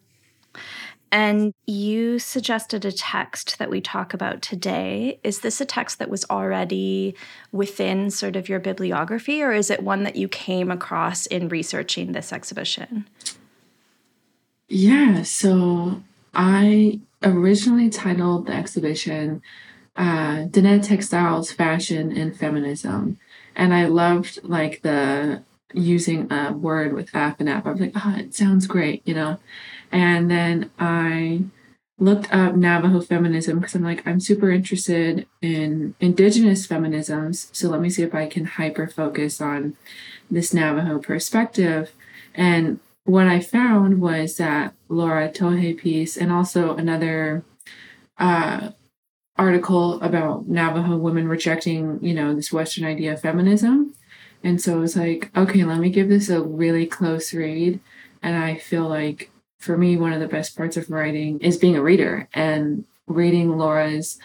[1.14, 5.20] And you suggested a text that we talk about today.
[5.24, 7.14] Is this a text that was already
[7.51, 12.14] within sort of your bibliography, or is it one that you came across in researching
[12.14, 13.07] this exhibition?
[14.68, 16.01] Yeah, so
[16.34, 19.43] I originally titled the exhibition
[19.95, 23.20] uh, Diné Textiles, Fashion, and Feminism.
[23.55, 25.43] And I loved like the
[25.76, 27.68] using a word with F and F.
[27.68, 29.38] I was like, oh, it sounds great, you know?
[29.94, 31.44] And then I
[32.00, 37.56] looked up Navajo feminism because I'm like, I'm super interested in indigenous feminisms.
[37.56, 39.78] So let me see if I can hyper focus on
[40.32, 41.94] this Navajo perspective.
[42.34, 47.46] And what I found was that Laura Tohe piece and also another
[48.18, 48.72] uh,
[49.38, 53.94] article about Navajo women rejecting, you know, this Western idea of feminism.
[54.44, 57.80] And so I was like, okay, let me give this a really close read.
[58.24, 59.30] And I feel like
[59.64, 63.57] for me, one of the best parts of writing is being a reader and reading
[63.57, 64.20] Laura's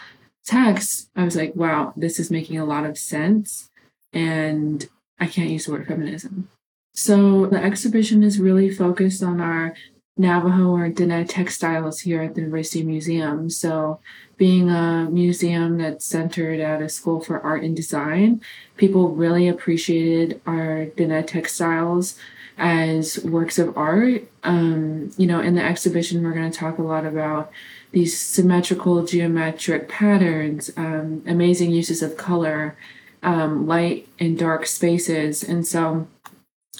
[0.45, 1.09] text.
[1.15, 3.69] I was like, wow, this is making a lot of sense.
[4.11, 4.87] And
[5.19, 6.49] I can't use the word feminism.
[6.93, 9.75] So the exhibition is really focused on our
[10.17, 13.49] Navajo or Diné textiles here at the University Museum.
[13.49, 14.01] So,
[14.35, 18.41] being a museum that's centered at a school for art and design,
[18.75, 22.19] people really appreciated our Diné textiles
[22.59, 24.29] as works of art.
[24.43, 27.51] Um, you know, in the exhibition, we're going to talk a lot about
[27.91, 32.75] these symmetrical geometric patterns, um, amazing uses of color,
[33.23, 35.41] um, light and dark spaces.
[35.43, 36.07] And so,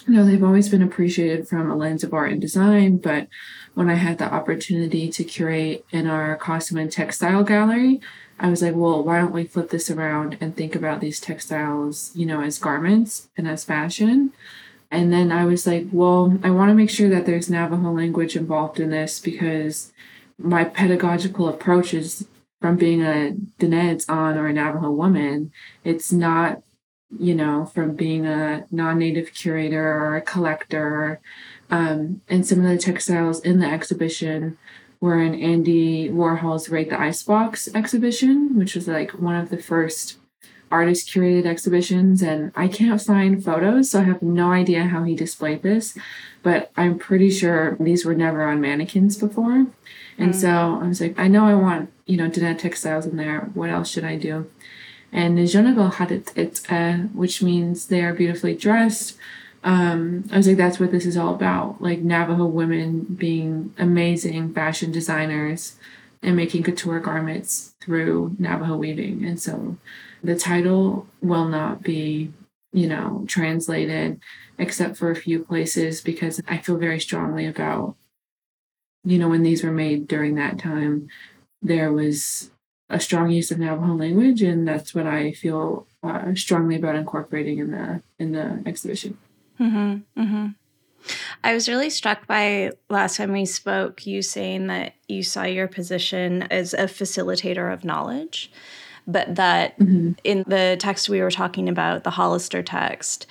[0.08, 2.98] you know, they've always been appreciated from a lens of art and design.
[2.98, 3.28] But
[3.74, 8.02] when I had the opportunity to curate in our costume and textile gallery,
[8.40, 12.12] I was like, well, why don't we flip this around and think about these textiles,
[12.16, 14.32] you know, as garments and as fashion?
[14.92, 18.36] And then I was like, well, I want to make sure that there's Navajo language
[18.36, 19.94] involved in this because
[20.38, 22.28] my pedagogical approach is
[22.60, 25.52] from being a Dine's on or a Navajo woman.
[25.84, 26.64] It's not,
[27.18, 31.20] you know, from being a non native curator or a collector.
[31.70, 34.58] Um, and some of the textiles in the exhibition
[35.00, 40.18] were in Andy Warhol's Raid the Icebox exhibition, which was like one of the first
[40.72, 45.16] artist curated exhibitions and I can't find photos, so I have no idea how he
[45.16, 45.98] displayed this,
[46.44, 49.68] but I'm pretty sure these were never on mannequins before.
[50.18, 50.36] And mm.
[50.36, 53.50] so I was like, I know I want, you know, Diné textiles in there.
[53.54, 54.50] What else should I do?
[55.12, 59.18] And Nijonagal had it, it uh, which means they are beautifully dressed.
[59.64, 61.82] Um, I was like, that's what this is all about.
[61.82, 65.78] Like Navajo women being amazing fashion designers
[66.22, 69.26] and making couture garments through Navajo weaving.
[69.26, 69.78] And so
[70.24, 72.32] the title will not be,
[72.72, 74.20] you know, translated
[74.58, 77.96] except for a few places because I feel very strongly about,
[79.04, 81.08] you know, when these were made during that time,
[81.62, 82.52] there was
[82.90, 87.60] a strong use of Navajo language, and that's what I feel uh, strongly about incorporating
[87.60, 89.18] in the in the exhibition.
[89.60, 90.48] Mm-hmm, mm-hmm.
[91.44, 95.68] I was really struck by last time we spoke, you saying that you saw your
[95.68, 98.52] position as a facilitator of knowledge
[99.12, 100.12] but that mm-hmm.
[100.24, 103.26] in the text we were talking about, the Hollister text,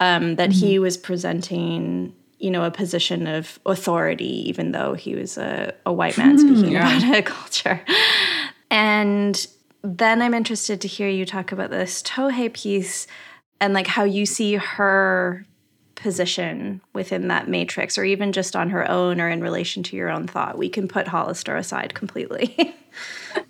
[0.00, 0.66] um, that mm-hmm.
[0.66, 5.92] he was presenting, you know, a position of authority, even though he was a, a
[5.92, 6.98] white man speaking yeah.
[6.98, 7.80] about a culture.
[8.70, 9.46] And
[9.82, 13.06] then I'm interested to hear you talk about this Tohe piece
[13.60, 15.44] and like how you see her
[15.98, 20.10] position within that matrix or even just on her own or in relation to your
[20.10, 20.56] own thought.
[20.56, 22.74] We can put Hollister aside completely.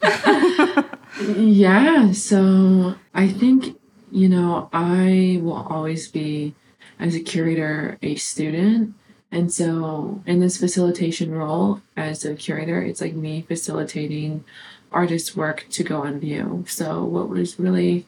[1.27, 3.79] yeah, so I think,
[4.11, 6.55] you know, I will always be,
[6.99, 8.95] as a curator, a student.
[9.31, 14.45] And so in this facilitation role as a curator, it's like me facilitating
[14.91, 16.65] artists' work to go on view.
[16.67, 18.07] So what was really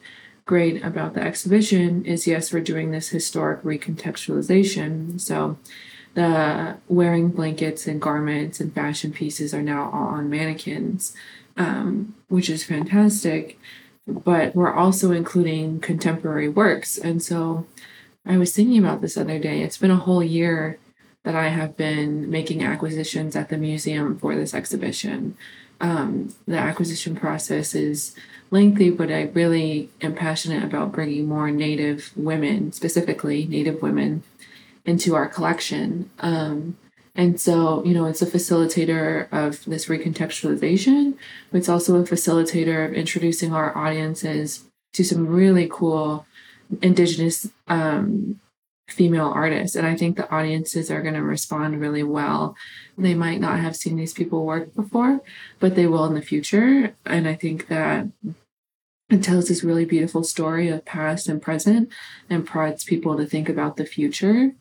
[0.51, 5.17] great about the exhibition is yes, we're doing this historic recontextualization.
[5.21, 5.57] So
[6.13, 11.15] the wearing blankets and garments and fashion pieces are now all on mannequins,
[11.55, 13.57] um, which is fantastic.
[14.05, 16.97] But we're also including contemporary works.
[16.97, 17.65] And so
[18.25, 19.61] I was thinking about this other day.
[19.61, 20.79] It's been a whole year
[21.23, 25.37] that I have been making acquisitions at the museum for this exhibition.
[25.81, 28.15] Um, the acquisition process is
[28.51, 34.23] lengthy, but I really am passionate about bringing more Native women, specifically Native women,
[34.85, 36.09] into our collection.
[36.19, 36.77] Um,
[37.15, 41.15] and so, you know, it's a facilitator of this recontextualization,
[41.51, 44.63] it's also a facilitator of introducing our audiences
[44.93, 46.25] to some really cool
[46.81, 48.39] indigenous um,
[48.91, 49.75] female artists.
[49.75, 52.55] And I think the audiences are going to respond really well.
[52.97, 55.21] They might not have seen these people work before,
[55.59, 56.95] but they will in the future.
[57.05, 58.07] And I think that
[59.09, 61.89] it tells this really beautiful story of past and present
[62.29, 64.51] and prods people to think about the future.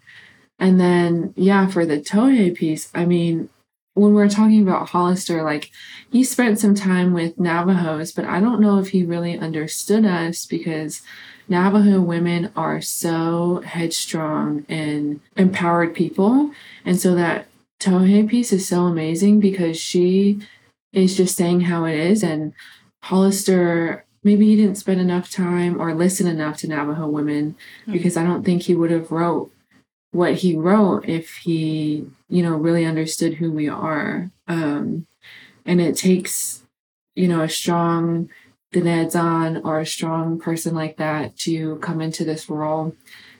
[0.59, 3.49] And then, yeah, for the Tohe piece, I mean,
[3.95, 5.71] when we're talking about Hollister, like
[6.11, 10.47] he spent some time with Navajos, but I don't know if he really understood us
[10.47, 11.03] because
[11.51, 16.53] Navajo women are so headstrong and empowered people.
[16.85, 17.49] And so that
[17.81, 20.39] Tohe piece is so amazing because she
[20.93, 22.23] is just saying how it is.
[22.23, 22.53] And
[23.03, 27.93] Hollister, maybe he didn't spend enough time or listen enough to Navajo women mm-hmm.
[27.93, 29.53] because I don't think he would have wrote
[30.13, 34.31] what he wrote if he, you know, really understood who we are.
[34.47, 35.07] Um,
[35.67, 36.63] and it takes,
[37.17, 38.29] you know, a strong
[38.73, 42.95] Diné Zan or a strong person like that to come into this role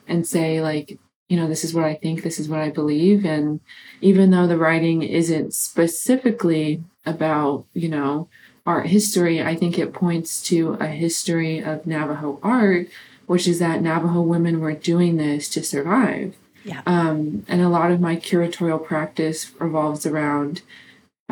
[0.07, 0.97] and say, like,
[1.29, 3.23] you know, this is what I think, this is what I believe.
[3.23, 3.61] And
[4.01, 8.27] even though the writing isn't specifically about, you know,
[8.65, 12.89] art history, I think it points to a history of Navajo art,
[13.27, 16.35] which is that Navajo women were doing this to survive.
[16.65, 16.81] Yeah.
[16.85, 20.61] Um, and a lot of my curatorial practice revolves around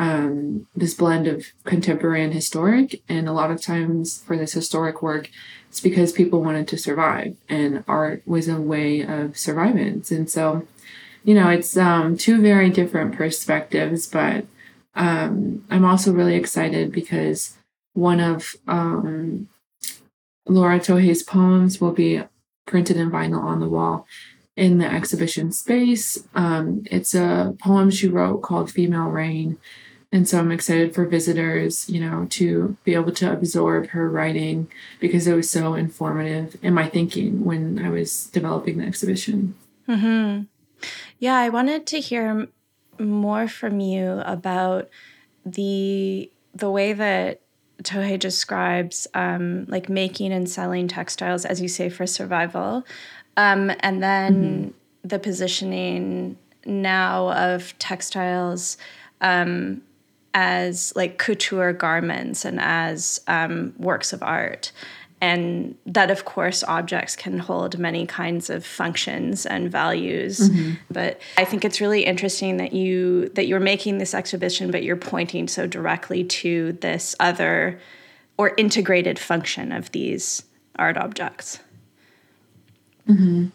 [0.00, 3.02] um, this blend of contemporary and historic.
[3.06, 5.30] And a lot of times for this historic work,
[5.68, 10.10] it's because people wanted to survive, and art was a way of survivance.
[10.10, 10.66] And so,
[11.22, 14.46] you know, it's um, two very different perspectives, but
[14.94, 17.58] um, I'm also really excited because
[17.92, 19.48] one of um,
[20.48, 22.22] Laura Tohe's poems will be
[22.66, 24.06] printed in vinyl on the wall
[24.56, 26.26] in the exhibition space.
[26.34, 29.58] Um, it's a poem she wrote called Female Rain.
[30.12, 34.68] And so I'm excited for visitors, you know, to be able to absorb her writing
[34.98, 39.54] because it was so informative in my thinking when I was developing the exhibition.
[39.88, 40.42] Mm-hmm.
[41.20, 42.48] Yeah, I wanted to hear
[42.98, 44.88] more from you about
[45.46, 47.40] the the way that
[47.84, 52.84] Tohe describes um, like making and selling textiles, as you say, for survival,
[53.36, 55.08] um, and then mm-hmm.
[55.08, 56.36] the positioning
[56.66, 58.76] now of textiles
[59.20, 59.82] um,
[60.34, 64.72] as like couture garments and as um, works of art.
[65.22, 70.48] And that, of course, objects can hold many kinds of functions and values.
[70.48, 70.74] Mm-hmm.
[70.90, 74.96] But I think it's really interesting that you that you're making this exhibition, but you're
[74.96, 77.78] pointing so directly to this other
[78.38, 80.42] or integrated function of these
[80.76, 81.58] art objects.
[83.06, 83.48] Mm-hmm.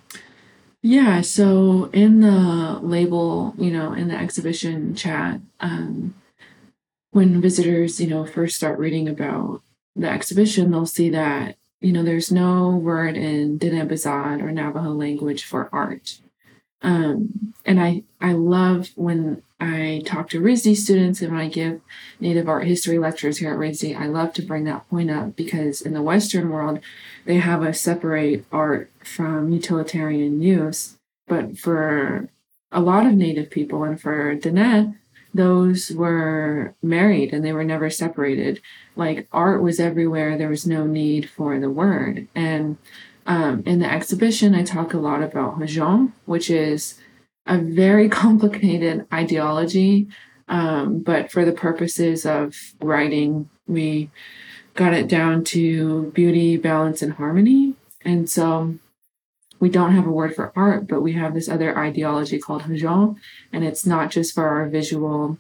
[0.84, 6.14] Yeah, so in the label, you know, in the exhibition chat, um,
[7.16, 9.62] when visitors, you know, first start reading about
[9.96, 14.90] the exhibition, they'll see that, you know, there's no word in Diné Bizaad or Navajo
[14.90, 16.20] language for art.
[16.82, 21.80] Um, and I, I love when I talk to RISD students and when I give
[22.20, 25.80] Native art history lectures here at RISD, I love to bring that point up because
[25.80, 26.82] in the Western world,
[27.24, 30.98] they have a separate art from utilitarian use.
[31.30, 32.28] But for
[32.74, 34.98] a lot of Native people and for Diné,
[35.36, 38.62] those were married and they were never separated.
[38.96, 42.30] Like art was everywhere, there was no need for the word.
[42.34, 42.78] And
[43.26, 47.02] um, in the exhibition, I talk a lot about Hózhó, which is
[47.46, 50.08] a very complicated ideology.
[50.48, 54.10] Um, but for the purposes of writing, we
[54.74, 57.74] got it down to beauty, balance, and harmony.
[58.06, 58.76] And so
[59.66, 63.16] we don't have a word for art, but we have this other ideology called Hózhó.
[63.52, 65.40] And it's not just for our visual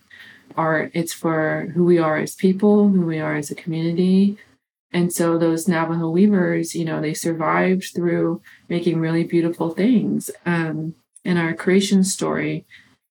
[0.57, 4.39] art, it's for who we are as people, who we are as a community.
[4.91, 10.31] And so those Navajo weavers, you know, they survived through making really beautiful things.
[10.43, 12.65] Um, in our creation story,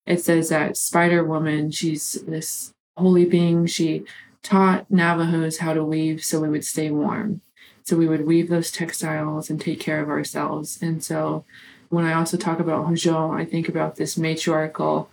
[0.06, 3.66] it says that Spider Woman, she's this holy being.
[3.66, 4.02] She
[4.42, 7.40] taught Navajos how to weave so we would stay warm.
[7.84, 10.78] So we would weave those textiles and take care of ourselves.
[10.80, 11.44] And so
[11.90, 15.10] when I also talk about Hózhó, I think about this matriarchal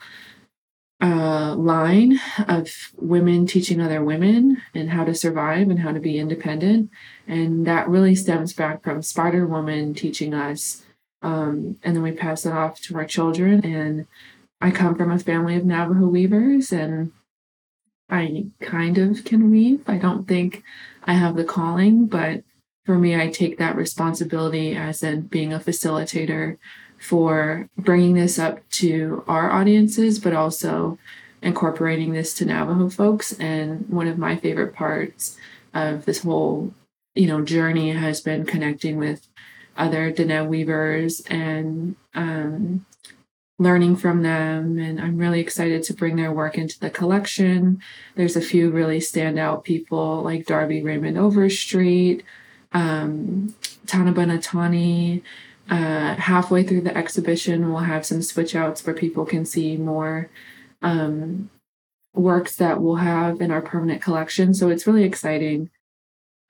[1.02, 6.18] uh, line of women teaching other women and how to survive and how to be
[6.18, 6.90] independent.
[7.28, 10.84] And that really stems back from Spider Woman teaching us
[11.22, 13.64] um, and then we pass it off to our children.
[13.64, 14.08] And
[14.60, 17.12] I come from a family of Navajo weavers, and
[18.10, 19.84] I kind of can weave.
[19.88, 20.64] I don't think
[21.04, 22.44] I have the calling, but
[22.86, 26.58] for me, I take that responsibility as in being a facilitator
[26.98, 30.98] for bringing this up to our audiences, but also
[31.42, 33.34] incorporating this to Navajo folks.
[33.40, 35.38] And one of my favorite parts
[35.74, 36.74] of this whole,
[37.16, 39.28] you know, journey has been connecting with
[39.78, 42.86] other Diné weavers and um,
[43.58, 44.78] learning from them.
[44.78, 47.80] And I'm really excited to bring their work into the collection.
[48.16, 52.24] There's a few really standout people like Darby Raymond Overstreet,
[52.74, 53.54] um,
[53.86, 55.22] Tanaba Natani.
[55.70, 60.30] Uh, halfway through the exhibition, we'll have some switch outs where people can see more
[60.82, 61.50] um,
[62.14, 64.54] works that we'll have in our permanent collection.
[64.54, 65.70] So it's really exciting.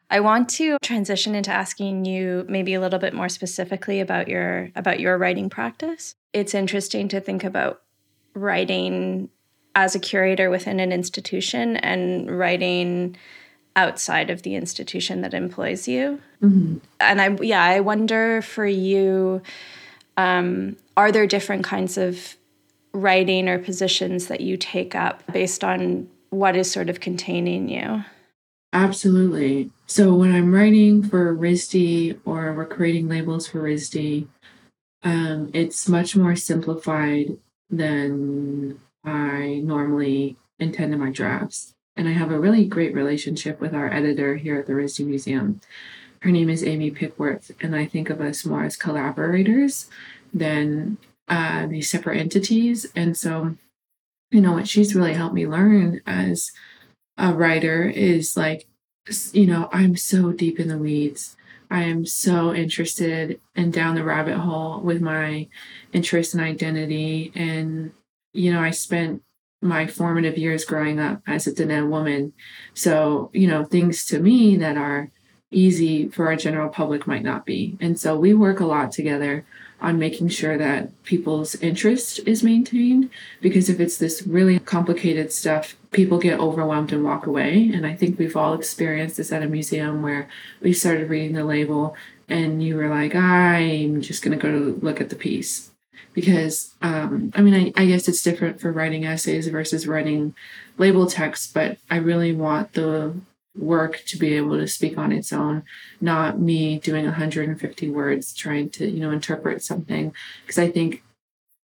[0.10, 4.70] I want to transition into asking you maybe a little bit more specifically about your
[4.76, 6.16] about your writing practice.
[6.34, 7.82] It's interesting to think about
[8.34, 9.30] writing
[9.74, 13.16] as a curator within an institution and writing
[13.76, 16.22] outside of the institution that employs you.
[16.42, 16.78] Mm-hmm.
[17.00, 19.42] And I yeah, I wonder for you
[20.18, 22.36] um, are there different kinds of
[22.94, 28.04] writing or positions that you take up based on what is sort of containing you?
[28.74, 29.70] Absolutely.
[29.86, 34.28] So when I'm writing for RISD or we're creating labels for RISD,
[35.04, 37.38] um, it's much more simplified
[37.70, 41.74] than I normally intend in my drafts.
[41.96, 45.62] And I have a really great relationship with our editor here at the RISD Museum.
[46.22, 49.90] Her name is Amy Pickworth, and I think of us more as collaborators
[50.34, 52.86] than uh, these separate entities.
[52.96, 53.56] And so,
[54.30, 56.52] you know, what she's really helped me learn as
[57.18, 58.68] a writer is like,
[59.34, 61.36] you know, I'm so deep in the weeds.
[61.72, 65.48] I am so interested and down the rabbit hole with my
[65.94, 67.32] interest and identity.
[67.34, 67.94] And,
[68.34, 69.24] you know, I spent
[69.62, 72.34] my formative years growing up as a Diné woman.
[72.74, 75.12] So, you know, things to me that are
[75.52, 77.78] easy for our general public might not be.
[77.80, 79.46] And so we work a lot together
[79.82, 83.10] on making sure that people's interest is maintained
[83.42, 87.96] because if it's this really complicated stuff people get overwhelmed and walk away and i
[87.96, 90.30] think we've all experienced this at a museum where
[90.62, 91.96] we started reading the label
[92.30, 95.71] and you were like i'm just going to go look at the piece
[96.14, 100.34] because um, i mean I, I guess it's different for writing essays versus writing
[100.78, 103.14] label text but i really want the
[103.58, 105.64] work to be able to speak on its own,
[106.00, 110.14] not me doing 150 words trying to, you know, interpret something.
[110.42, 111.04] Because I think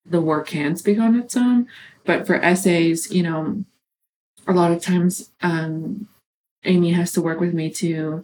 [0.05, 1.67] the work can speak on its own.
[2.05, 3.63] But for essays, you know,
[4.47, 6.07] a lot of times um,
[6.63, 8.23] Amy has to work with me to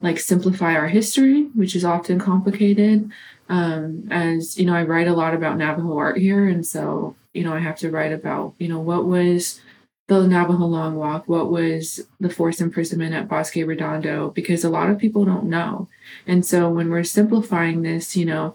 [0.00, 3.10] like simplify our history, which is often complicated.
[3.48, 7.44] Um, as you know, I write a lot about Navajo art here, and so you
[7.44, 9.60] know, I have to write about you know what was
[10.06, 14.90] the Navajo Long Walk, what was the forced imprisonment at Bosque Redondo, because a lot
[14.90, 15.88] of people don't know.
[16.26, 18.54] And so when we're simplifying this, you know,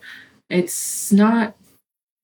[0.50, 1.56] it's not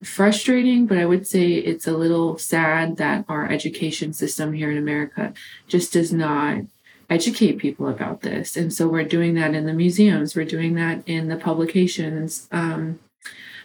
[0.04, 4.78] frustrating, but I would say it's a little sad that our education system here in
[4.78, 5.32] America
[5.66, 6.62] just does not
[7.08, 8.56] educate people about this.
[8.56, 12.48] And so we're doing that in the museums, we're doing that in the publications.
[12.50, 12.98] Um,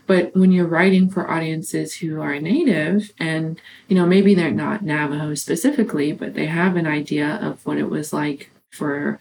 [0.07, 4.83] but when you're writing for audiences who are native and, you know, maybe they're not
[4.83, 9.19] Navajo specifically, but they have an idea of what it was like for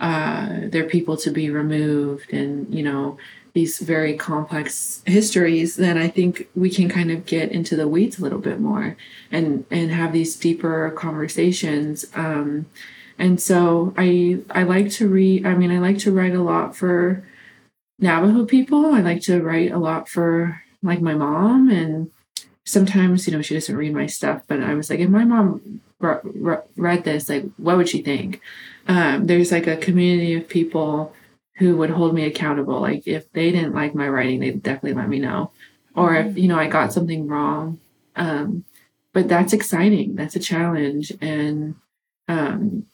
[0.00, 3.16] uh, their people to be removed and, you know,
[3.54, 8.18] these very complex histories, then I think we can kind of get into the weeds
[8.18, 8.96] a little bit more
[9.30, 12.04] and and have these deeper conversations.
[12.14, 12.66] Um,
[13.18, 15.46] and so I I like to read.
[15.46, 17.26] I mean, I like to write a lot for
[17.98, 18.86] Navajo people.
[18.86, 21.70] I like to write a lot for like my mom.
[21.70, 22.10] And
[22.66, 25.82] sometimes you know she doesn't read my stuff but i was like if my mom
[26.76, 28.40] read this like what would she think?
[28.86, 31.14] Um, there's like a community of people
[31.56, 32.80] who would hold me accountable.
[32.80, 35.50] Like if they didn't like my writing they'd definitely let me know.
[35.94, 37.78] Or if you know i got something wrong
[38.16, 38.64] um,
[39.12, 40.16] but that's exciting.
[40.16, 41.12] That's a challenge.
[41.20, 41.76] And
[42.28, 42.86] um,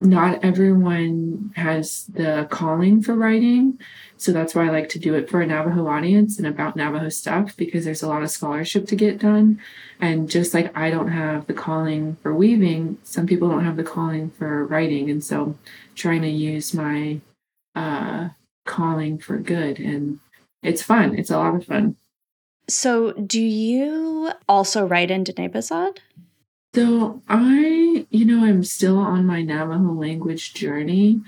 [0.00, 3.80] not everyone has the calling for writing.
[4.16, 7.08] So that's why I like to do it for a Navajo audience and about Navajo
[7.08, 9.60] stuff because there's a lot of scholarship to get done.
[10.00, 13.82] And just like I don't have the calling for weaving, some people don't have the
[13.82, 15.10] calling for writing.
[15.10, 15.56] And so
[15.96, 17.20] trying to use my
[17.74, 18.28] uh,
[18.66, 19.80] calling for good.
[19.80, 20.20] And
[20.62, 21.96] it's fun, it's a lot of fun.
[22.70, 25.98] So, do you also write in Diné Bizaad?
[26.78, 31.20] So I, you know, I'm still on my Navajo language journey.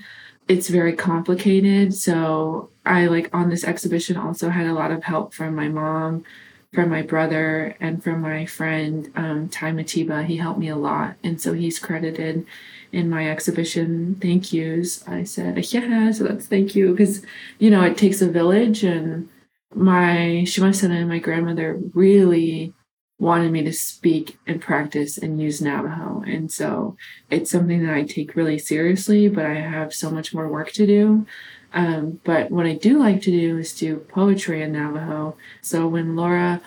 [0.47, 1.93] It's very complicated.
[1.93, 6.23] So I like on this exhibition also had a lot of help from my mom,
[6.71, 10.23] from my brother, and from my friend um, Ty Matiba.
[10.23, 12.45] He helped me a lot, and so he's credited
[12.93, 15.05] in my exhibition thank yous.
[15.05, 17.25] I said, yeah, so that's thank you because
[17.59, 19.27] you know it takes a village, and
[19.75, 22.73] my Shimasena and my grandmother really
[23.21, 26.23] wanted me to speak and practice and use Navajo.
[26.25, 26.97] And so
[27.29, 30.87] it's something that I take really seriously, but I have so much more work to
[30.87, 31.27] do.
[31.71, 35.37] Um, but what I do like to do is do poetry in Navajo.
[35.61, 36.61] So when Laura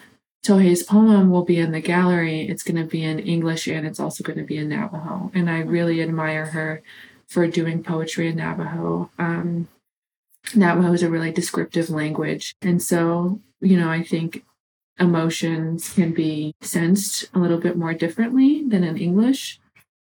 [0.45, 3.99] Tohe's poem will be in the gallery, it's going to be in English and it's
[3.99, 5.33] also going to be in Navajo.
[5.35, 6.85] And I really admire her
[7.27, 9.11] for doing poetry in Navajo.
[9.19, 9.67] Um,
[10.55, 12.55] Navajo is a really descriptive language.
[12.63, 14.45] And so, you know, I think
[14.99, 19.61] emotions can be sensed a little bit more differently than in English.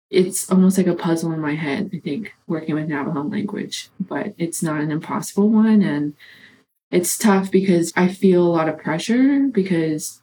[0.09, 4.35] It's almost like a puzzle in my head, I think, working with Navajo language, but
[4.37, 5.81] it's not an impossible one.
[5.81, 6.13] And
[6.91, 10.21] it's tough because I feel a lot of pressure because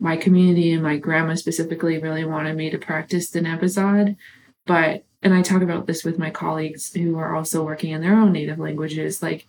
[0.00, 4.16] my community and my grandma specifically really wanted me to practice the Nebazad.
[4.66, 8.14] But, and I talk about this with my colleagues who are also working in their
[8.14, 9.22] own native languages.
[9.22, 9.46] Like,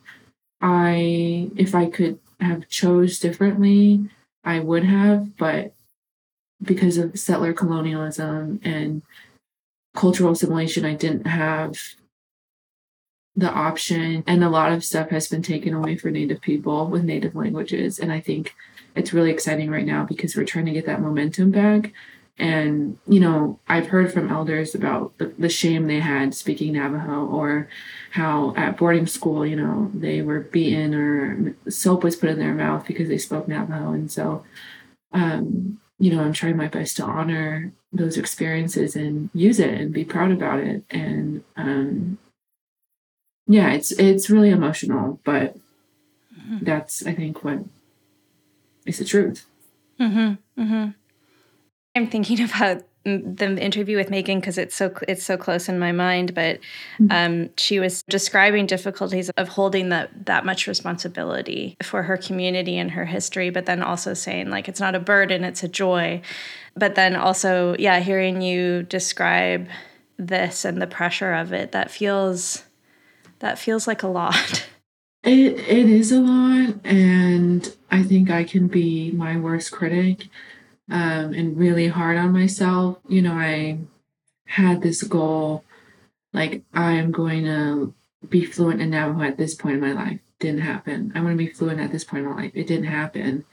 [0.61, 4.09] I, if I could have chose differently,
[4.43, 5.73] I would have, but
[6.61, 9.01] because of settler colonialism and
[9.95, 11.77] cultural assimilation, I didn't have
[13.35, 14.23] the option.
[14.27, 17.99] And a lot of stuff has been taken away for Native people with Native languages.
[17.99, 18.53] And I think
[18.95, 21.93] it's really exciting right now because we're trying to get that momentum back.
[22.37, 27.27] And, you know, I've heard from elders about the, the shame they had speaking Navajo
[27.27, 27.69] or
[28.11, 32.55] how at boarding school, you know, they were beaten or soap was put in their
[32.55, 33.91] mouth because they spoke Navajo.
[33.91, 34.43] And so,
[35.11, 39.93] um, you know, I'm trying my best to honor those experiences and use it and
[39.93, 40.83] be proud about it.
[40.89, 42.17] And um,
[43.47, 45.55] yeah, it's it's really emotional, but
[46.37, 46.65] mm-hmm.
[46.65, 47.59] that's I think what
[48.85, 49.45] is the truth.
[49.99, 50.61] Mm-hmm.
[50.61, 50.89] Mm-hmm.
[51.95, 55.91] I'm thinking about the interview with Megan because it's so it's so close in my
[55.91, 56.33] mind.
[56.33, 56.59] But
[56.97, 57.11] mm-hmm.
[57.11, 62.91] um, she was describing difficulties of holding that that much responsibility for her community and
[62.91, 66.21] her history, but then also saying like it's not a burden, it's a joy.
[66.75, 69.67] But then also, yeah, hearing you describe
[70.17, 72.63] this and the pressure of it, that feels
[73.39, 74.67] that feels like a lot.
[75.25, 80.27] It it is a lot, and I think I can be my worst critic
[80.93, 82.99] um, and really hard on myself.
[83.09, 83.79] You know, I
[84.45, 85.65] had this goal,
[86.31, 87.93] like I am going to
[88.29, 90.19] be fluent in Navajo at this point in my life.
[90.39, 91.11] Didn't happen.
[91.15, 92.51] I want to be fluent at this point in my life.
[92.53, 93.43] It didn't happen,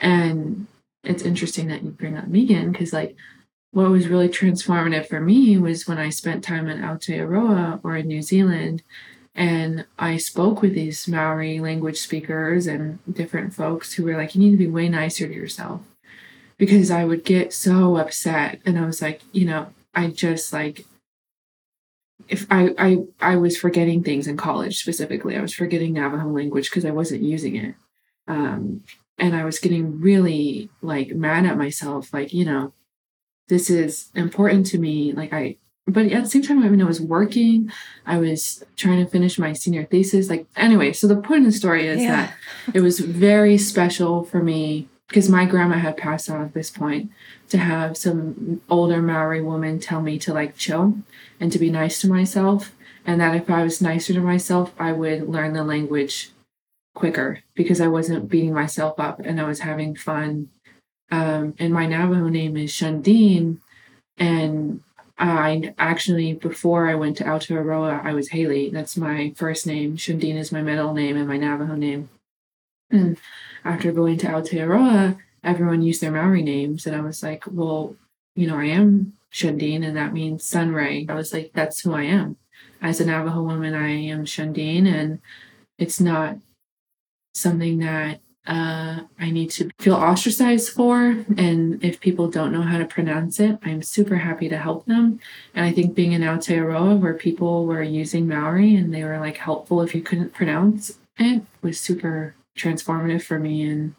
[0.00, 0.66] and
[1.04, 3.16] it's interesting that you bring up Megan because like
[3.70, 8.08] what was really transformative for me was when I spent time in Aotearoa or in
[8.08, 8.82] New Zealand
[9.32, 14.40] and I spoke with these Maori language speakers and different folks who were like, you
[14.40, 15.82] need to be way nicer to yourself
[16.60, 18.60] because I would get so upset.
[18.66, 20.84] And I was like, you know, I just like,
[22.28, 26.68] if I, I, I was forgetting things in college specifically, I was forgetting Navajo language
[26.68, 27.74] because I wasn't using it.
[28.28, 28.84] Um,
[29.16, 32.74] and I was getting really like mad at myself, like, you know,
[33.48, 35.14] this is important to me.
[35.14, 35.56] Like I,
[35.86, 37.72] but at the same time, I mean, I was working,
[38.04, 40.28] I was trying to finish my senior thesis.
[40.28, 42.16] Like, anyway, so the point of the story is yeah.
[42.16, 42.34] that
[42.74, 47.10] it was very special for me because my grandma had passed on at this point
[47.48, 50.98] to have some older Maori woman tell me to like chill
[51.40, 52.72] and to be nice to myself.
[53.04, 56.30] And that if I was nicer to myself, I would learn the language
[56.94, 60.50] quicker because I wasn't beating myself up and I was having fun.
[61.10, 63.58] Um, and my Navajo name is Sháńdíín.
[64.16, 64.80] And
[65.18, 68.70] I actually, before I went to Aotearoa, I was Haley.
[68.70, 69.96] That's my first name.
[69.96, 72.10] Sháńdíín is my middle name and my Navajo name.
[72.92, 73.18] And
[73.64, 76.86] after going to Aotearoa, everyone used their Maori names.
[76.86, 77.96] And I was like, well,
[78.34, 81.06] you know, I am Sháńdíín, and that means sunray.
[81.08, 82.36] I was like, that's who I am.
[82.82, 85.20] As a Navajo woman, I am Sháńdíín, and
[85.78, 86.36] it's not
[87.34, 91.24] something that uh, I need to feel ostracized for.
[91.36, 95.20] And if people don't know how to pronounce it, I'm super happy to help them.
[95.54, 99.36] And I think being in Aotearoa, where people were using Maori and they were like
[99.36, 103.68] helpful if you couldn't pronounce it, was super transformative for me.
[103.68, 103.94] And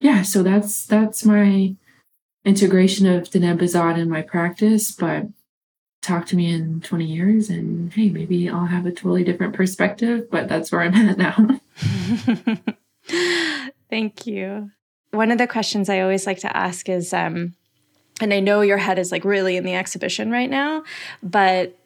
[0.00, 1.74] yeah, so that's that's my
[2.44, 4.90] integration of Diné Bizaad in my practice.
[4.92, 5.26] But
[6.02, 10.28] talk to me in 20 years and hey, maybe I'll have a totally different perspective,
[10.30, 11.60] but that's where I'm at now.
[13.88, 14.70] Thank you.
[15.12, 17.54] One of the questions I always like to ask is um,
[18.20, 20.84] and I know your head is like really in the exhibition right now,
[21.22, 21.78] but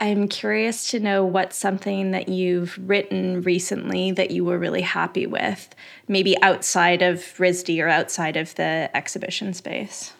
[0.00, 5.26] I'm curious to know what's something that you've written recently that you were really happy
[5.26, 5.74] with,
[6.08, 10.14] maybe outside of RISD or outside of the exhibition space.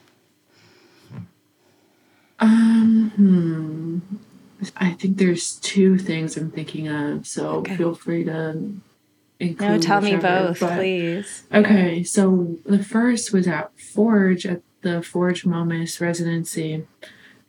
[2.39, 4.17] Um, hmm.
[4.77, 7.77] I think there's two things I'm thinking of, so okay.
[7.77, 8.51] feel free to
[9.39, 9.61] include.
[9.61, 11.45] No, tell whichever, me both, but, please.
[11.55, 16.87] Okay, so the first was at Forge at the Forge Momus residency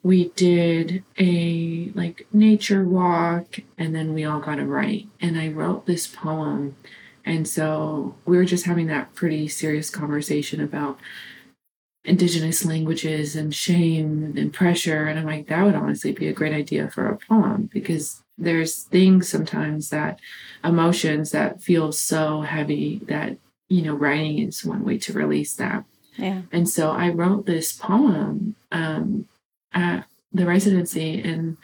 [0.03, 5.47] we did a like nature walk and then we all got to write and i
[5.47, 6.75] wrote this poem
[7.23, 10.97] and so we were just having that pretty serious conversation about
[12.03, 16.53] indigenous languages and shame and pressure and i'm like that would honestly be a great
[16.53, 20.19] idea for a poem because there's things sometimes that
[20.63, 23.37] emotions that feel so heavy that
[23.69, 25.85] you know writing is one way to release that
[26.17, 26.41] Yeah.
[26.51, 29.27] and so i wrote this poem um,
[29.73, 31.57] at the residency and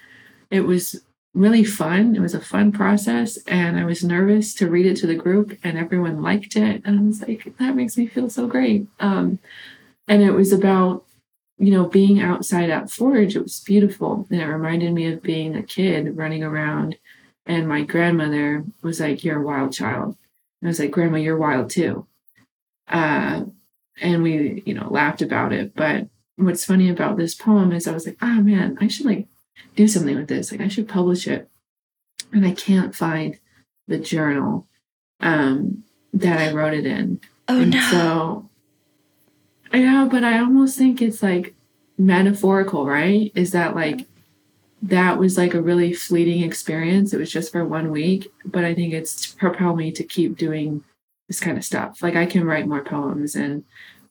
[0.49, 1.01] it was
[1.33, 2.15] really fun.
[2.15, 5.57] It was a fun process and i was nervous to read it to the group
[5.63, 8.87] and everyone liked it and i was like that makes me feel so great.
[8.99, 9.39] Um,
[10.07, 11.05] and it was about
[11.59, 13.35] you know being outside at forge.
[13.35, 16.97] It was beautiful and it reminded me of being a kid running around
[17.45, 20.17] and my grandmother was like you're a wild child.
[20.61, 22.07] And i was like grandma you're wild too.
[22.87, 23.43] Uh,
[24.01, 27.91] and we you know laughed about it but what's funny about this poem is i
[27.91, 29.27] was like oh man i should like
[29.75, 31.49] do something with this like i should publish it
[32.31, 33.37] and i can't find
[33.87, 34.67] the journal
[35.19, 35.83] um
[36.13, 37.79] that i wrote it in Oh and no.
[37.91, 38.49] so,
[39.73, 41.55] yeah, but I almost think it's like
[41.97, 43.31] metaphorical, right?
[43.35, 44.05] Is that like
[44.81, 47.13] that was like a really fleeting experience?
[47.13, 50.83] It was just for one week, but I think it's propelled me to keep doing
[51.27, 52.01] this kind of stuff.
[52.01, 53.63] Like I can write more poems and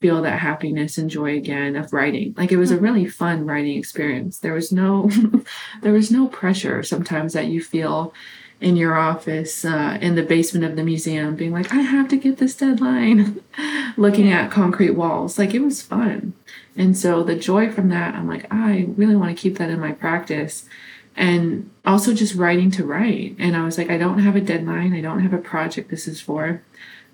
[0.07, 2.33] feel that happiness and joy again of writing.
[2.37, 4.39] Like it was a really fun writing experience.
[4.39, 5.11] There was no
[5.83, 8.15] there was no pressure sometimes that you feel
[8.61, 12.17] in your office uh, in the basement of the museum being like i have to
[12.17, 13.43] get this deadline.
[13.97, 15.41] Looking at concrete walls.
[15.41, 16.35] Like it was fun.
[16.77, 19.81] And so the joy from that i'm like i really want to keep that in
[19.81, 20.69] my practice.
[21.17, 23.35] And also just writing to write.
[23.41, 24.95] And i was like i don't have a deadline.
[24.95, 26.63] I don't have a project this is for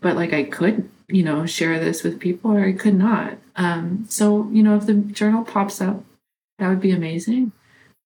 [0.02, 4.06] but like i could you know share this with people or i could not um,
[4.08, 6.02] so you know if the journal pops up
[6.58, 7.52] that would be amazing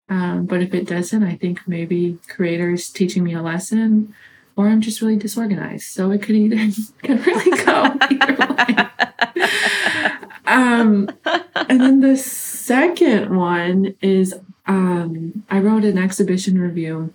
[0.09, 4.15] um, but if it doesn't, I think maybe creators teaching me a lesson,
[4.55, 5.93] or I'm just really disorganized.
[5.93, 6.57] So it could either
[7.03, 8.89] could really go either way.
[10.47, 11.11] Um,
[11.69, 14.35] and then the second one is
[14.67, 17.13] um, I wrote an exhibition review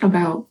[0.00, 0.46] about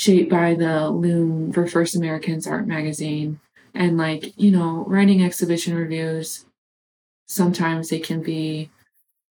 [0.00, 3.38] Shaped by the Loom for First Americans Art Magazine.
[3.74, 6.46] And like, you know, writing exhibition reviews,
[7.28, 8.70] sometimes they can be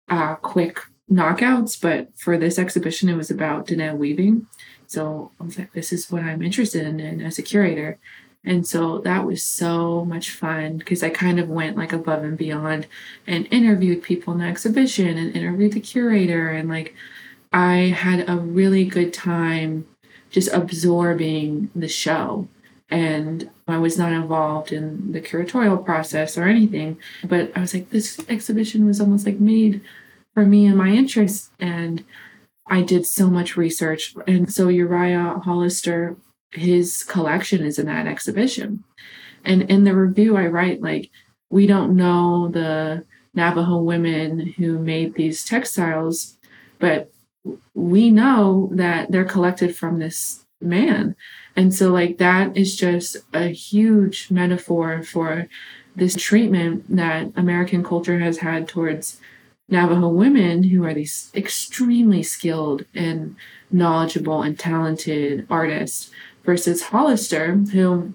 [0.09, 4.47] uh, quick knockouts, but for this exhibition, it was about Diné weaving.
[4.87, 7.99] So I was like, this is what I'm interested in, in as a curator.
[8.43, 12.39] And so that was so much fun because I kind of went like above and
[12.39, 12.87] beyond
[13.27, 16.49] and interviewed people in the exhibition and interviewed the curator.
[16.49, 16.95] And like,
[17.53, 19.85] I had a really good time
[20.35, 22.45] just absorbing the show.
[22.89, 27.89] And I was not involved in the curatorial process or anything, but I was like,
[27.89, 29.79] this exhibition was almost like made
[30.33, 31.51] for me and my interests.
[31.57, 32.03] And
[32.67, 34.13] I did so much research.
[34.27, 36.17] And so Uriah Hollister,
[36.51, 38.83] his collection is in that exhibition.
[39.45, 41.11] And in the review, I write, like,
[41.49, 46.37] we don't know the Navajo women who made these textiles,
[46.77, 47.09] but
[47.73, 51.15] we know that they're collected from this man.
[51.55, 55.47] And so, like, that is just a huge metaphor for
[55.95, 59.19] this treatment that American culture has had towards
[59.69, 63.35] Navajo women who are these extremely skilled and
[63.71, 66.11] knowledgeable and talented artists
[66.43, 68.13] versus Hollister, who,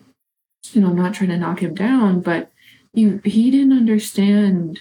[0.73, 2.53] you know, I'm not trying to knock him down, but
[2.93, 4.81] he, he didn't understand,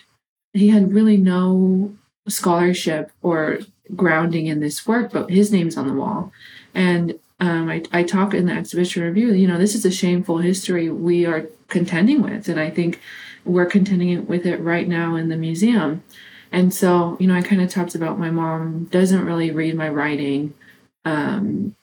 [0.53, 1.95] he had really no
[2.27, 3.59] scholarship or
[3.95, 6.31] grounding in this work, but his name's on the wall.
[6.73, 10.39] And um, I, I talk in the exhibition review, you know, this is a shameful
[10.39, 12.49] history we are contending with.
[12.49, 12.99] And I think
[13.45, 16.03] we're contending with it right now in the museum.
[16.51, 19.89] And so, you know, I kind of talked about my mom doesn't really read my
[19.89, 20.53] writing.
[21.05, 21.75] Um,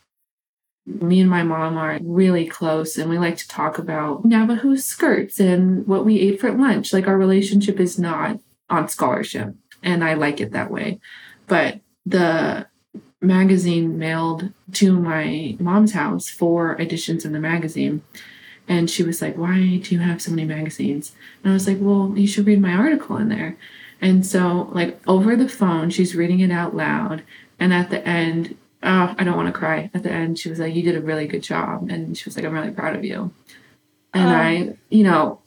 [0.85, 5.41] me and my mom are really close and we like to talk about Navajo skirts
[5.41, 6.93] and what we ate for lunch.
[6.93, 8.39] Like our relationship is not
[8.71, 11.01] on scholarship and I like it that way.
[11.49, 12.67] But the
[13.21, 18.03] magazine mailed to my mom's house four editions of the magazine.
[18.69, 21.13] And she was like, Why do you have so many magazines?
[21.43, 23.57] And I was like, Well, you should read my article in there.
[24.01, 27.23] And so, like, over the phone, she's reading it out loud.
[27.59, 29.91] And at the end, oh, I don't want to cry.
[29.95, 31.91] At the end, she was like, You did a really good job.
[31.91, 33.33] And she was like, I'm really proud of you.
[34.13, 34.35] And Oh.
[34.35, 35.41] I, you know,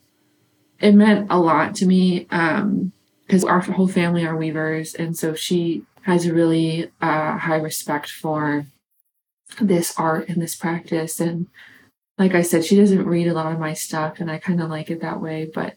[0.80, 2.94] it meant a lot to me um,
[3.28, 4.96] because our whole family are weavers.
[4.96, 8.66] And so she has a really uh, high respect for
[9.62, 11.20] this art and this practice.
[11.20, 11.48] And
[12.18, 14.72] like I said, she doesn't read a lot of my stuff, and I kind of
[14.72, 15.50] like it that way.
[15.54, 15.76] But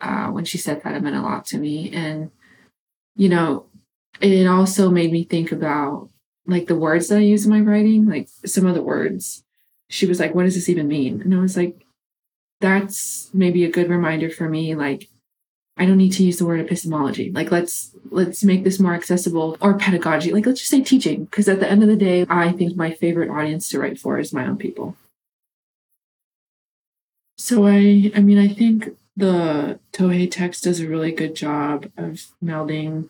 [0.00, 1.90] uh, when she said that, it meant a lot to me.
[1.90, 2.30] And,
[3.16, 3.66] you know,
[4.20, 6.10] it also made me think about
[6.46, 9.42] like the words that I use in my writing, like some of the words.
[9.90, 11.22] She was like, What does this even mean?
[11.22, 11.84] And I was like,
[12.60, 14.76] That's maybe a good reminder for me.
[14.76, 15.08] Like,
[15.76, 17.30] I don't need to use the word epistemology.
[17.30, 20.32] Like let's let's make this more accessible or pedagogy.
[20.32, 22.92] Like let's just say teaching because at the end of the day, I think my
[22.92, 24.96] favorite audience to write for is my own people.
[27.36, 32.26] So I I mean I think the Tohe text does a really good job of
[32.42, 33.08] melding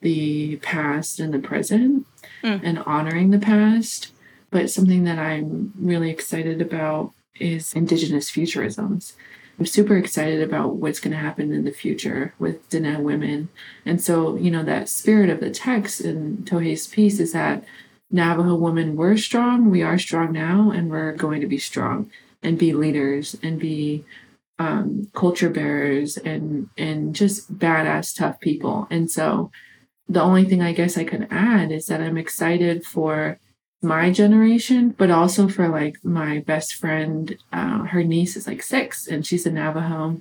[0.00, 2.06] the past and the present
[2.42, 2.60] mm.
[2.62, 4.12] and honoring the past.
[4.50, 9.14] But something that I'm really excited about is indigenous futurisms.
[9.58, 13.48] I'm super excited about what's going to happen in the future with Diné women.
[13.84, 17.64] And so, you know, that spirit of the text in Tohe's piece is that
[18.10, 22.10] Navajo women were strong, we are strong now, and we're going to be strong
[22.42, 24.04] and be leaders and be
[24.58, 28.86] um, culture bearers and and just badass tough people.
[28.90, 29.50] And so
[30.08, 33.38] the only thing I guess I could add is that I'm excited for
[33.86, 37.36] my generation, but also for like my best friend.
[37.52, 40.20] Uh, her niece is like six and she's a Navajo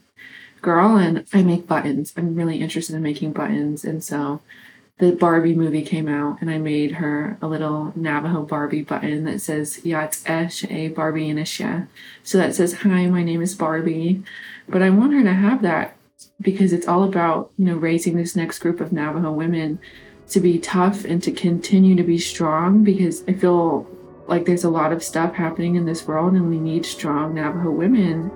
[0.61, 2.13] girl, and I make buttons.
[2.18, 3.86] I'm really interested in making buttons.
[3.86, 4.41] And so
[4.97, 9.41] the Barbie movie came out, and I made her a little Navajo Barbie button that
[9.41, 11.88] says Yat Esh A Barbie Inishya.
[12.24, 14.24] So that says, Hi, my name is Barbie.
[14.68, 15.95] But I want her to have that
[16.41, 19.80] because it's all about, you know, raising this next group of Navajo women
[20.30, 23.88] to be tough and to continue to be strong because I feel
[24.28, 27.72] like there's a lot of stuff happening in this world and we need strong Navajo
[27.72, 28.32] women.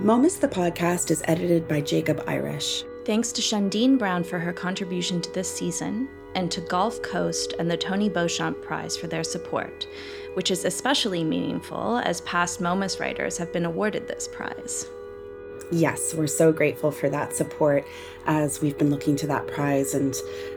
[0.00, 2.84] Momus the podcast is edited by Jacob Irish.
[3.06, 7.70] Thanks to Sháńdíín Brown for her contribution to this season, and to Gulf Coast and
[7.70, 9.86] the Toni Beauchamp Prize for their support
[10.34, 14.86] which is especially meaningful as past Momus writers have been awarded this prize.
[15.70, 17.84] Yes, we're so grateful for that support
[18.26, 20.14] as we've been looking to that prize and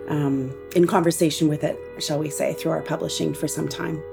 [0.10, 4.04] um, in conversation with it, shall we say, through our publishing for some time.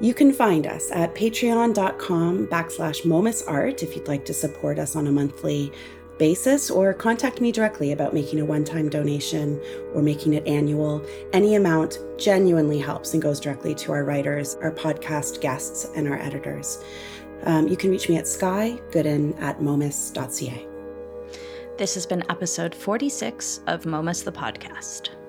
[0.00, 5.06] You can find us at patreon.com backslash momusart if you'd like to support us on
[5.06, 5.72] a monthly
[6.20, 9.60] basis or contact me directly about making a one time donation
[9.94, 11.04] or making it annual.
[11.32, 16.18] Any amount genuinely helps and goes directly to our writers, our podcast guests, and our
[16.18, 16.84] editors.
[17.44, 20.66] Um, you can reach me at skygooden at momus.ca.
[21.78, 25.19] This has been episode 46 of Momus the Podcast.